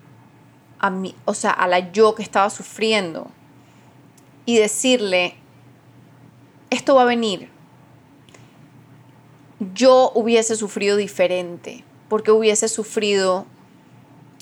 [0.79, 3.27] a, mí, o sea, a la yo que estaba sufriendo
[4.45, 5.35] y decirle,
[6.69, 7.49] esto va a venir.
[9.73, 13.45] Yo hubiese sufrido diferente, porque hubiese sufrido,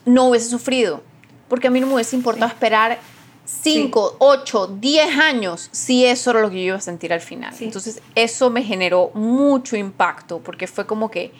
[0.05, 1.01] no hubiese sufrido,
[1.49, 2.99] porque a mí no me hubiese importado esperar
[3.47, 7.55] 5, 8, 10 años, si eso era lo que yo iba a sentir al final.
[7.61, 11.31] Entonces, eso me generó mucho impacto, porque fue como que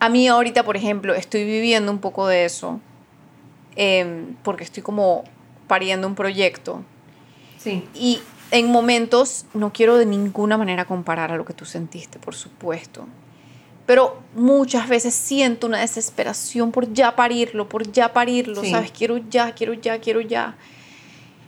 [0.00, 2.78] a mí ahorita, por ejemplo, estoy viviendo un poco de eso,
[3.74, 5.24] em, porque estoy como
[5.66, 6.82] pariendo un proyecto.
[7.58, 7.82] Sí.
[7.94, 8.20] Y
[8.50, 13.06] en momentos no quiero de ninguna manera comparar a lo que tú sentiste, por supuesto.
[13.86, 18.90] Pero muchas veces siento una desesperación por ya parirlo, por ya parirlo, ¿sabes?
[18.90, 20.56] Quiero ya, quiero ya, quiero ya.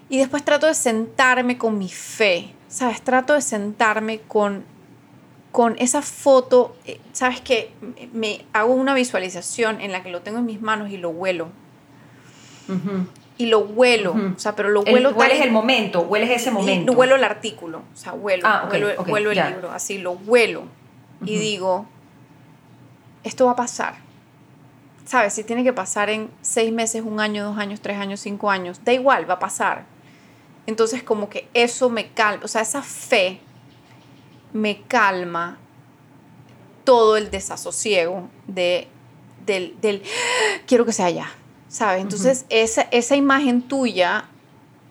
[0.09, 3.03] Y después trato de sentarme con mi fe, ¿sabes?
[3.03, 4.65] Trato de sentarme con,
[5.51, 7.73] con esa foto, eh, ¿sabes qué?
[8.13, 11.49] Me hago una visualización en la que lo tengo en mis manos y lo huelo.
[13.39, 15.11] Y lo huelo, o sea, pero lo huelo...
[15.11, 16.93] El, hueles el momento, hueles ese momento.
[16.93, 20.65] Y huelo el artículo, o sea, huelo, ah, huelo, el libro, así, lo huelo.
[21.25, 21.87] Y digo,
[23.25, 23.97] esto va a pasar.
[25.05, 25.35] ¿Sabes?
[25.35, 28.81] Si tiene que pasar en seis meses, un año, dos años, tres años, cinco años,
[28.85, 29.95] da igual, va a pasar
[30.67, 33.41] entonces como que eso me calma, o sea, esa fe
[34.53, 35.59] me calma
[36.85, 38.89] todo el desasosiego de,
[39.45, 40.03] del, del
[40.67, 41.29] quiero que sea ya,
[41.69, 42.03] ¿sabes?
[42.03, 44.27] Entonces esa, esa imagen tuya,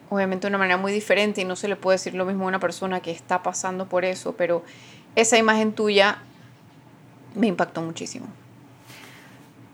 [0.09, 2.47] obviamente de una manera muy diferente y no se le puede decir lo mismo a
[2.47, 4.63] una persona que está pasando por eso, pero
[5.15, 6.19] esa imagen tuya
[7.33, 8.27] me impactó muchísimo.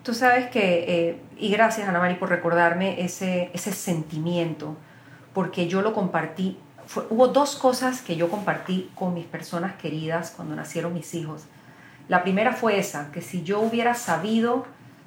[0.03, 4.75] Tú sabes que, eh, y gracias Ana Mari por recordarme ese, ese sentimiento,
[5.33, 6.57] porque yo lo compartí.
[7.09, 11.45] hubo dos cosas que yo compartí con mis personas queridas cuando nacieron mis hijos.
[12.07, 14.65] La primera fue esa, que si yo hubiera sabido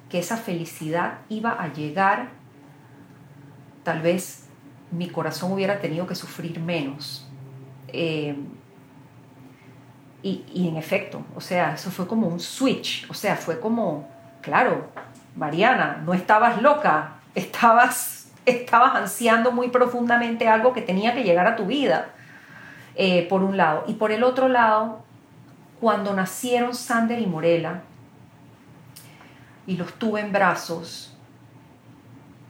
[0.09, 2.29] que esa felicidad iba a llegar,
[3.83, 4.45] tal vez
[4.91, 7.27] mi corazón hubiera tenido que sufrir menos.
[7.89, 8.35] Eh,
[10.23, 14.09] y, y, en efecto, o sea, eso fue como un switch, o sea, fue como,
[14.41, 14.89] claro,
[15.35, 18.14] Mariana, no estabas loca, estabas
[18.45, 22.09] estabas ansiando muy profundamente algo que tenía que llegar a tu vida,
[22.95, 23.83] eh, por un lado.
[23.87, 25.03] Y por el otro lado,
[25.79, 27.81] cuando nacieron Sander y Morela,
[29.67, 31.17] y los tuve en brazos,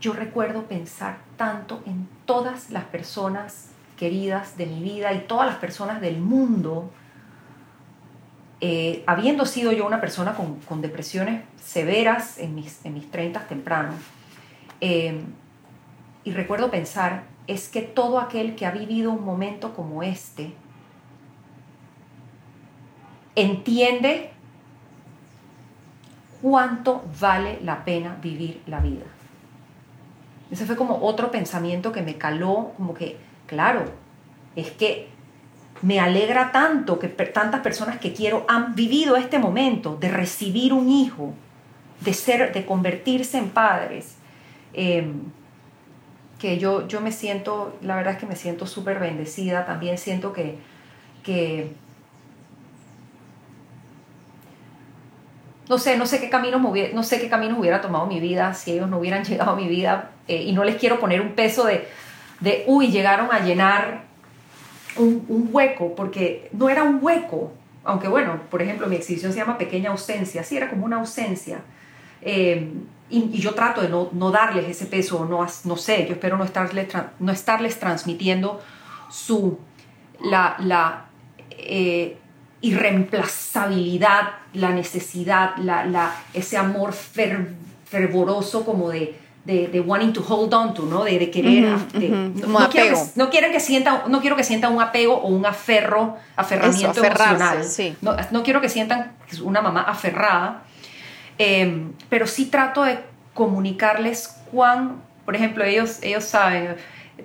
[0.02, 5.56] yo recuerdo pensar tanto en todas las personas queridas de mi vida y todas las
[5.56, 6.92] personas del mundo
[8.62, 13.94] eh, habiendo sido yo una persona con, depresiones severas en mis, en mis 30 temprano,
[14.80, 15.22] eh,
[16.26, 20.52] y recuerdo pensar, es que todo aquel que ha vivido un momento como este,
[23.36, 24.32] entiende
[26.42, 29.06] cuánto vale la pena vivir la vida.
[30.50, 33.86] Ese fue como otro pensamiento que me caló, como que, claro,
[34.56, 35.10] es que
[35.82, 40.90] me alegra tanto que tantas personas que quiero han vivido este momento de recibir un
[40.90, 41.34] hijo,
[42.02, 44.16] de ser, de convertirse en padres.
[44.74, 45.22] Em,
[46.40, 50.34] que yo, yo me siento, la verdad es que me siento súper bendecida, también siento
[50.34, 50.58] que,
[51.24, 51.72] que
[55.70, 58.54] no sé, no sé qué camino hubiera, no sé qué camino hubiera tomado mi vida
[58.54, 61.34] si ellos no hubieran llegado a mi vida eh, y no les quiero poner un
[61.34, 61.88] peso de,
[62.40, 64.04] de uy, llegaron a llenar
[64.98, 67.52] un, un, hueco, porque no era un hueco,
[67.84, 71.60] aunque bueno, por ejemplo, mi exhibición se llama Pequeña Ausencia, sí, era como una ausencia.
[72.22, 72.72] Eh,
[73.10, 76.44] y, yo trato de no, no, darles ese peso, no, no sé, yo espero no
[76.44, 76.88] estarles,
[77.20, 78.62] no estarles transmitiendo
[79.10, 79.60] su,
[80.24, 81.06] la, la
[81.52, 82.18] eh,
[82.62, 90.74] irreemplazabilidad, la necesidad, la, la, ese amor fervoroso como de, de, wanting to hold on
[90.74, 91.04] to, ¿no?
[91.04, 91.64] De, querer...
[91.64, 95.46] no, quiero que, no, quiero que, sientan, no quiero que sientan un apego o un
[95.46, 97.64] aferro, aferramiento emocional.
[98.02, 100.64] No, no, quiero que sientan una mamá aferrada,
[101.38, 103.00] em, pero sí trato de
[103.34, 106.76] comunicarles cuán, por ejemplo, ellos, ellos saben,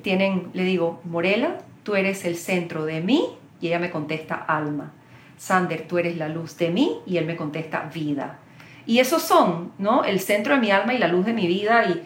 [0.02, 3.28] tienen, le digo, Morela, tú eres el centro de mí,
[3.60, 4.92] y ella me contesta alma.
[5.36, 8.38] Sander, tú eres la luz de mí, y él me contesta vida.
[8.86, 10.04] Y esos son, ¿no?
[10.04, 12.02] El centro de mi alma y la luz de mi vida, y,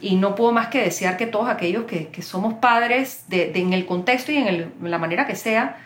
[0.00, 3.72] y no puedo más que desear que todos aquellos que, que somos padres, de, en
[3.72, 5.76] el contexto y en, el, en la manera que sea,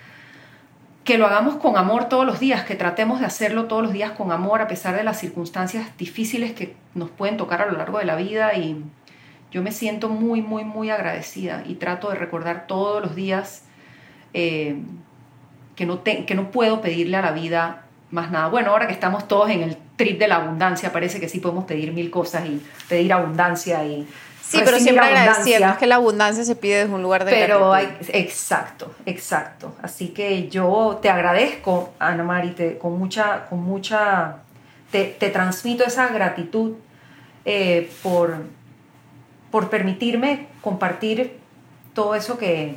[1.04, 4.12] que lo hagamos con amor todos los días, que tratemos de hacerlo todos los días
[4.12, 7.98] con amor a pesar de las circunstancias difíciles que nos pueden tocar a lo largo
[7.98, 8.84] de la vida y
[9.50, 13.64] yo me siento muy, muy, muy agradecida y trato de recordar todos los días
[14.32, 14.76] eh,
[15.76, 18.48] que, no que no puedo pedirle a la vida más nada.
[18.48, 21.64] Bueno, ahora que estamos todos en el trip de la abundancia, parece que sí podemos
[21.64, 24.06] pedir mil cosas y pedir abundancia y
[24.52, 25.68] Sí, pero siempre agradeciendo.
[25.68, 29.74] Es que la abundancia se pide desde un lugar de Pero hay, exacto, exacto.
[29.80, 34.40] Así que yo te agradezco, Ana Mari, te, con mucha, con mucha,
[34.90, 36.74] te, te transmito esa gratitud
[37.46, 38.42] eh, por,
[39.50, 41.38] por permitirme compartir
[41.94, 42.76] todo eso que,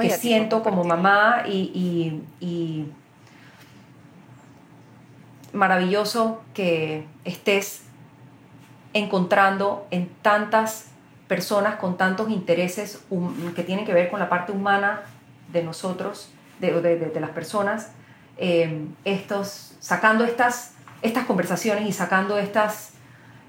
[0.00, 2.92] que siento como mamá y, y, y
[5.52, 7.82] maravilloso que estés
[8.92, 10.86] encontrando en tantas
[11.28, 13.04] personas con tantos intereses
[13.54, 15.02] que tienen que ver con la parte humana
[15.52, 17.92] de nosotros, de, de, las personas,
[18.38, 22.92] eh, estos, sacando estas, estas conversaciones y sacando estas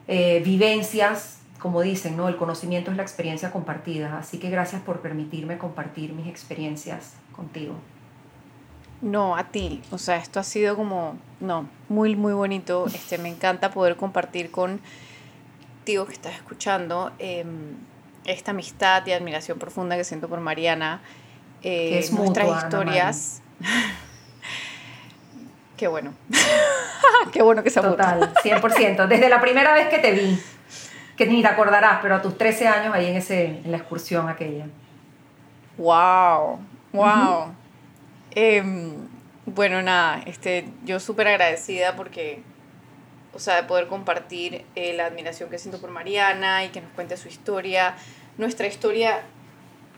[0.07, 2.27] eh, vivencias, como dicen, ¿no?
[2.27, 4.17] el conocimiento es la experiencia compartida.
[4.17, 7.75] Así que gracias por permitirme compartir mis experiencias contigo.
[9.01, 9.81] No, a ti.
[9.91, 12.85] O sea, esto ha sido como, no, muy, muy bonito.
[12.87, 14.81] Este, me encanta poder compartir con
[15.89, 17.75] que estás escuchando, em,
[18.25, 21.01] esta amistad y admiración profunda que siento por Mariana,
[21.63, 23.41] eh, es nuestras historias.
[25.77, 26.13] Qué bueno.
[27.33, 29.07] Qué bueno que se Total, 100%.
[29.07, 30.39] Desde la primera vez que te vi,
[31.17, 34.29] que ni te acordarás, pero a tus 13 años ahí en, ese, en la excursión
[34.29, 34.67] aquella.
[35.77, 36.59] ¡Wow!
[36.93, 37.53] ¡Wow!
[38.31, 39.07] Em,
[39.45, 42.43] bueno, nada, este, yo súper agradecida porque
[43.33, 46.91] o sea, de poder compartir eh, la admiración que siento por Mariana y que nos
[46.91, 47.95] cuente su historia.
[48.37, 49.23] Nuestra historia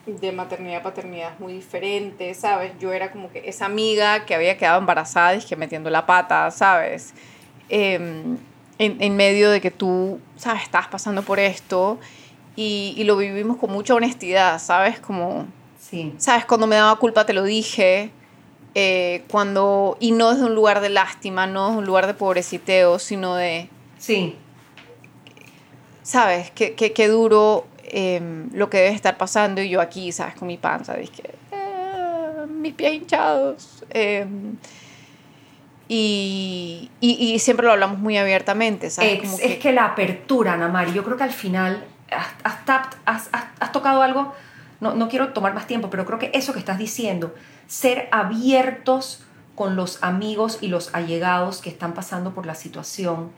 [0.06, 2.74] de maternidad paternidad es muy diferente, ¿sabes?
[2.80, 6.50] Yo era como que esa amiga que había quedado embarazada y que metiendo la pata,
[6.52, 7.14] ¿sabes?
[7.70, 8.38] Em,
[8.80, 10.64] en, en, medio de que tú, ¿sabes?
[10.64, 12.00] Estabas pasando por esto
[12.56, 15.00] y, y, lo vivimos con mucha honestidad, ¿sabes?
[15.00, 15.46] Como,
[15.80, 16.14] sí.
[16.18, 16.46] ¿sabes?
[16.46, 18.12] Cuando me daba culpa te lo dije,
[18.74, 23.00] eh, cuando, y no desde un lugar de lástima, no desde un lugar de pobreciteo,
[23.00, 23.70] sino de...
[23.98, 24.38] Sí.
[26.04, 26.52] ¿Sabes?
[26.52, 30.36] Qué, qué, duro em, lo que debe estar pasando y yo aquí, ¿sabes?
[30.36, 30.96] Con mi panza.
[30.96, 33.84] Que, eh, mis pies hinchados.
[33.90, 34.56] Em,
[35.88, 39.24] y, y, y, siempre lo hablamos muy abiertamente, ¿sabes?
[39.24, 39.54] Es, que...
[39.54, 42.60] es que la apertura, Ana Mari, yo creo que al final has,
[43.06, 44.34] has, has, has tocado algo,
[44.82, 47.34] no, no quiero tomar más tiempo, pero creo que eso que estás diciendo
[47.68, 49.24] ser abiertos
[49.56, 53.32] con los amigos y los allegados que están pasando por la situación,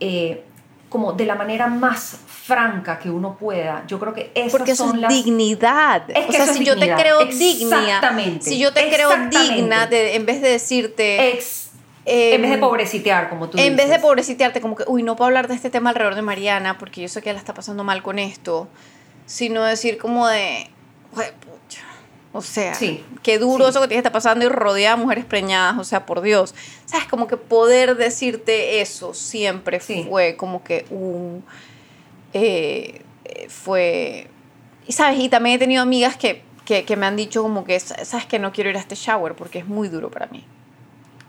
[0.00, 0.44] eh,
[0.88, 3.84] como de la manera más franca que uno pueda.
[3.86, 6.08] Yo creo que esas Porque son es dignidad.
[6.08, 8.00] Es que o sea, si yo te creo digna,
[8.40, 11.38] si yo te creo digna, de, en vez de decirte,
[12.06, 13.76] en vez de pobrecitear, como tú En dices.
[13.76, 16.78] vez de pobrecitearte, como que, uy, no puedo hablar de este tema alrededor de Mariana
[16.78, 18.68] porque yo sé que ella la está pasando mal con esto,
[19.26, 20.70] sino decir como de,
[21.14, 21.82] "Jue pucha",
[22.32, 23.70] o sea, Sí, qué duro sí.
[23.70, 26.54] eso que te está pasando y rodeada de mujeres preñadas, o sea, por Dios.
[26.86, 27.06] ¿Sabes?
[27.08, 30.06] Como que poder decirte eso siempre Sí.
[30.08, 31.44] fue como que un...
[32.32, 34.28] eh, eh, fue...
[34.86, 37.78] Y sabes, y también he tenido amigas que, que, que me han dicho como que,
[37.80, 40.44] sabes que no quiero ir a este shower porque es muy duro para mí.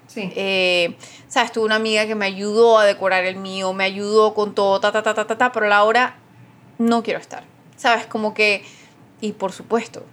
[0.08, 0.32] Sí.
[0.36, 0.95] Eh,
[1.28, 1.52] ¿Sabes?
[1.52, 4.91] Tuve una amiga que me ayudó a decorar el mío, me ayudó con todo, ta,
[4.91, 6.16] ta, ta, ta, ta, ta, pero a la hora
[6.78, 7.43] no quiero estar.
[7.78, 8.06] ¿Sabes?
[8.08, 8.64] Como que,
[9.22, 10.04] y por supuesto,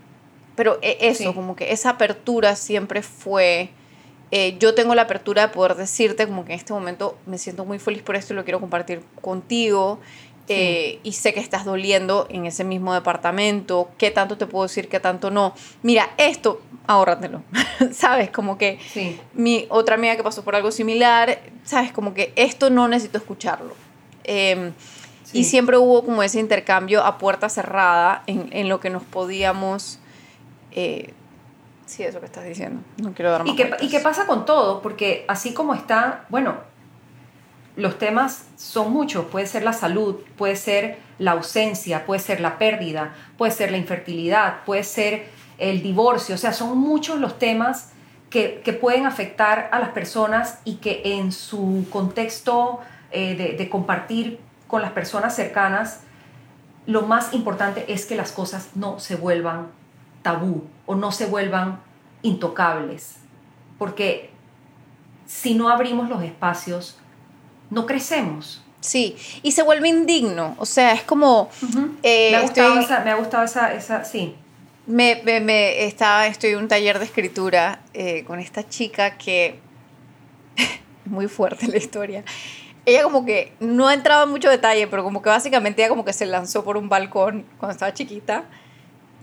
[0.55, 1.35] pero e- eso, Sí.
[1.35, 3.71] como que esa apertura siempre fue,
[4.31, 7.65] eh, yo tengo la apertura de poder decirte como que en este momento me siento
[7.65, 9.99] muy feliz por esto y lo quiero compartir contigo.
[10.47, 14.91] eh, y sé que estás doliendo en ese mismo departamento, qué tanto te puedo decir,
[14.91, 15.55] qué tanto no.
[15.83, 17.43] Mira, esto, ahórratelo,
[17.95, 18.29] ¿sabes?
[18.31, 19.19] Como que sí.
[19.33, 23.73] mi otra amiga que pasó por algo similar, sabes, como que esto no necesito escucharlo.
[24.25, 24.73] Eh,
[25.35, 29.99] Y siempre hubo como ese intercambio a puerta cerrada en, en lo que nos podíamos...
[30.73, 31.13] Eh,
[31.87, 32.81] sí, eso que estás diciendo.
[33.03, 33.83] No quiero dar más ¿Y qué, vueltas.
[33.83, 34.81] ¿Y qué pasa con todo?
[34.81, 36.55] Porque así como está, bueno,
[37.77, 39.27] los temas son muchos.
[39.27, 43.77] Puede ser la salud, puede ser la ausencia, puede ser la pérdida, puede ser la
[43.77, 45.27] infertilidad, puede ser
[45.59, 46.37] el divorcio.
[46.37, 47.91] O sea, son muchos los temas
[48.31, 52.81] que, que pueden afectar a las personas y que en su contexto
[53.11, 54.41] eh, de, de compartir
[54.75, 56.01] con las personas cercanas,
[56.87, 59.69] lo más importante es que las cosas no se vuelvan
[60.23, 61.79] tabú o no se vuelvan
[62.23, 63.15] intocables.
[63.79, 64.31] Porque
[65.27, 66.99] si no abrimos los espacios,
[67.71, 68.65] no crecemos.
[68.81, 69.15] Sí,
[69.45, 70.57] y se vuelve indigno.
[70.59, 71.51] O sea, es como...
[72.03, 74.35] eh, me, ha gustado estoy- esa, me ha gustado esa, esa, sí.
[74.89, 79.61] Me, me, me- estaba, estoy en un taller de escritura eh, con esta chica que
[81.05, 82.25] muy fuerte la historia.
[82.87, 86.05] Ella como que no ha entrado en mucho detalle, pero como que básicamente ella como
[86.05, 88.45] que se lanzó por un balcón cuando estaba chiquita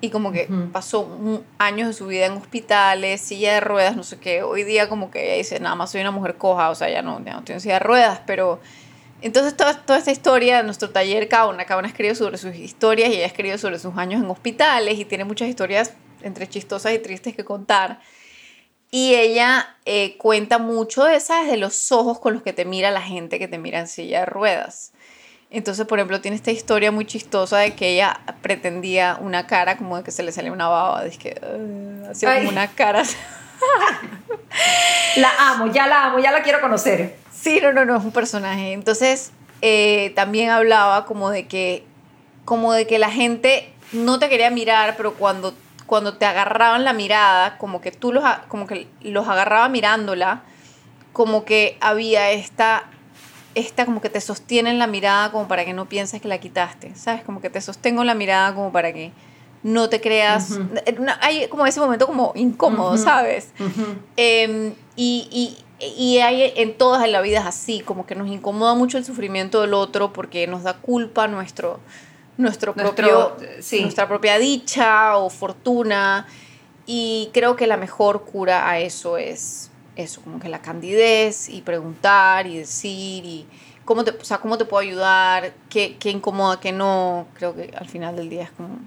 [0.01, 0.71] y como que Ujú.
[0.71, 4.41] pasó un- años de su vida en hospitales, silla de ruedas, no sé qué.
[4.41, 7.03] Hoy día como que ella dice, nada más soy una mujer coja, o sea, ya
[7.03, 8.59] no, ya no tengo silla de ruedas, pero...
[9.23, 12.55] Entonces toda, toda esta historia de nuestro taller, cada una, cada una escribe sobre sus
[12.55, 15.93] historias y ella escribe sobre sus años en hospitales y tiene muchas historias
[16.23, 17.99] entre chistosas y tristes que contar.
[18.93, 22.91] Y ella eh, cuenta mucho de esa desde los ojos con los que te mira
[22.91, 24.91] la gente que te mira en silla de ruedas.
[25.49, 29.97] Entonces, por ejemplo, tiene esta historia muy chistosa de que ella pretendía una cara como
[29.97, 33.03] de que se le salía una baba, de que "Ah", hacía como una cara.
[35.17, 37.15] La amo, ya la amo, ya la quiero conocer.
[37.33, 38.71] Sí, no, no, no, es un personaje.
[38.73, 39.31] Entonces,
[39.61, 41.83] eh, también hablaba como de que,
[42.45, 45.53] como de que la gente no te quería mirar, pero cuando,
[45.91, 50.41] cuando te agarraban la mirada, como que tú los, como que los agarraba mirándola,
[51.11, 52.85] como que había esta,
[53.55, 56.95] esta como que te sostienen la mirada como para que no pienses que la quitaste,
[56.95, 57.25] ¿sabes?
[57.25, 59.11] Como que te sostengo la mirada como para que
[59.63, 60.69] no te creas, Ujú.
[61.01, 63.03] Una- hay como ese momento como incómodo, Ujú.
[63.03, 63.49] ¿sabes?
[63.59, 63.83] Ujú.
[64.15, 68.29] Eh, y, y, y hay en todas en la vida es así, como que nos
[68.29, 71.81] incomoda mucho el sufrimiento del otro porque nos da culpa nuestro,
[72.41, 72.95] nuestro Nuestro-
[73.35, 73.81] propio, sí.
[73.81, 76.25] nuestra propia dicha o fortuna.
[76.85, 81.61] Y creo que la mejor cura a eso es eso, como que la candidez y
[81.61, 83.45] preguntar y decir y
[83.85, 87.27] cómo te, o sea, cómo te puedo ayudar, qué, qué incomoda, qué no.
[87.35, 88.79] Creo que al final del día es como...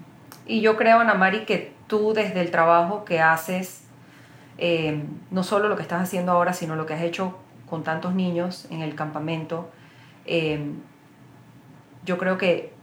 [0.47, 3.81] Y yo creo, Ana Mari, que tú desde el trabajo que haces,
[4.57, 7.37] eh, no solo lo que estás haciendo ahora, sino lo que has hecho
[7.69, 9.69] con tantos niños en el campamento,
[10.25, 10.59] eh,
[12.05, 12.73] yo creo que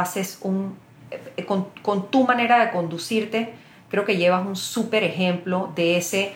[0.00, 0.76] haces un,
[1.10, 3.54] eh, con, con tu manera de conducirte,
[3.88, 6.32] creo que llevas un súper ejemplo de ese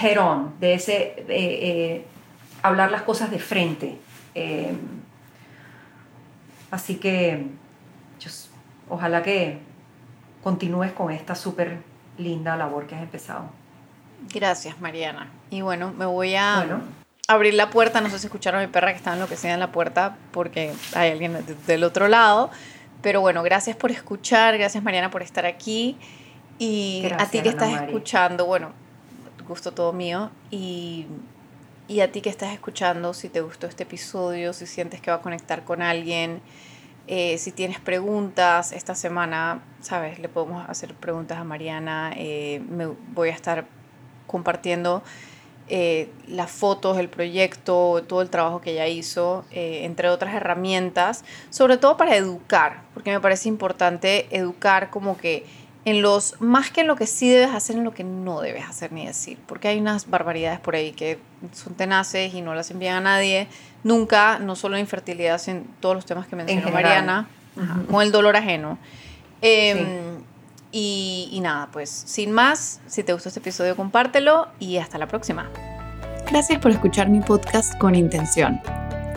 [0.00, 2.04] head on, de ese eh, eh,
[2.62, 3.98] hablar las cosas de frente.
[4.34, 4.72] Eh,
[6.70, 7.46] así que
[8.20, 8.30] yo
[8.88, 9.58] ojalá que
[10.42, 11.78] continúes con esta súper
[12.18, 13.44] linda labor que has empezado.
[14.32, 15.28] Gracias, Mariana.
[15.50, 16.80] Y bueno, me voy a Bueno.
[17.28, 18.00] abrir la puerta.
[18.00, 21.10] No sé si escucharon a mi perra que estaba enloquecida en la puerta porque hay
[21.12, 22.50] alguien de- del otro lado.
[23.04, 24.56] Pero bueno, gracias por escuchar.
[24.56, 25.98] Gracias, Mariana, por estar aquí.
[26.58, 28.72] Y a ti que estás escuchando, bueno,
[29.46, 30.30] gusto todo mío.
[30.50, 31.06] Y,
[31.86, 35.18] y a ti que estás escuchando, si te gustó este episodio, si sientes que va
[35.18, 36.40] a conectar con alguien,
[37.06, 42.14] eh, si tienes preguntas, esta semana, sabes, le podemos hacer preguntas a Mariana.
[42.16, 43.66] eh, me voy a estar
[44.26, 45.02] compartiendo
[45.68, 51.24] eh, las fotos, el proyecto, todo el trabajo que ella hizo, eh, entre otras herramientas,
[51.48, 55.46] sobre todo para educar, porque me parece importante educar como que
[55.86, 58.64] en los, más que en lo que sí debes hacer, en lo que no debes
[58.64, 61.18] hacer ni decir, porque hay unas barbaridades por ahí que
[61.52, 63.48] son tenaces y no las envían a nadie,
[63.84, 67.28] nunca, no solo en infertilidad, sino en todos los temas que mencionó Mariana,
[67.90, 68.78] con el dolor ajeno.
[69.40, 70.23] Em,
[70.76, 75.48] y, nada, pues sin más, si te gustó este episodio, compártelo y hasta la próxima.
[76.28, 78.60] Gracias por escuchar mi podcast con intención.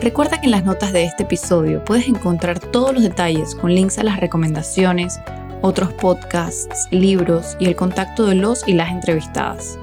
[0.00, 3.98] Recuerda que en las notas de este episodio puedes encontrar todos los detalles con links
[3.98, 5.18] a las recomendaciones,
[5.60, 9.80] otros podcasts, libros y el contacto de los y las entrevistadas.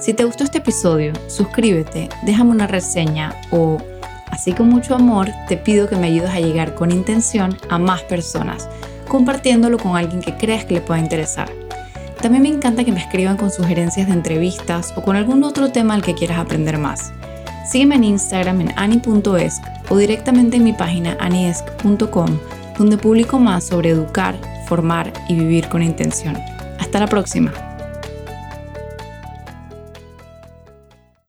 [0.00, 3.78] Si te gustó este episodio, suscríbete, déjame una reseña o,
[4.32, 8.02] así con mucho amor, te pido que me ayudes a llegar con intención a más
[8.02, 8.68] personas,
[9.08, 11.50] compartiéndolo con alguien que creas que le pueda interesar.
[12.20, 15.94] También me encanta que me escriban con sugerencias de entrevistas o con algún otro tema
[15.94, 17.12] al que quieras aprender más.
[17.68, 22.38] Sígueme en Instagram en ani.esc o directamente en mi página aniesc.com,
[22.78, 24.36] donde publico más sobre educar,
[24.66, 26.36] formar y vivir con intención.
[26.78, 27.71] Hasta la próxima.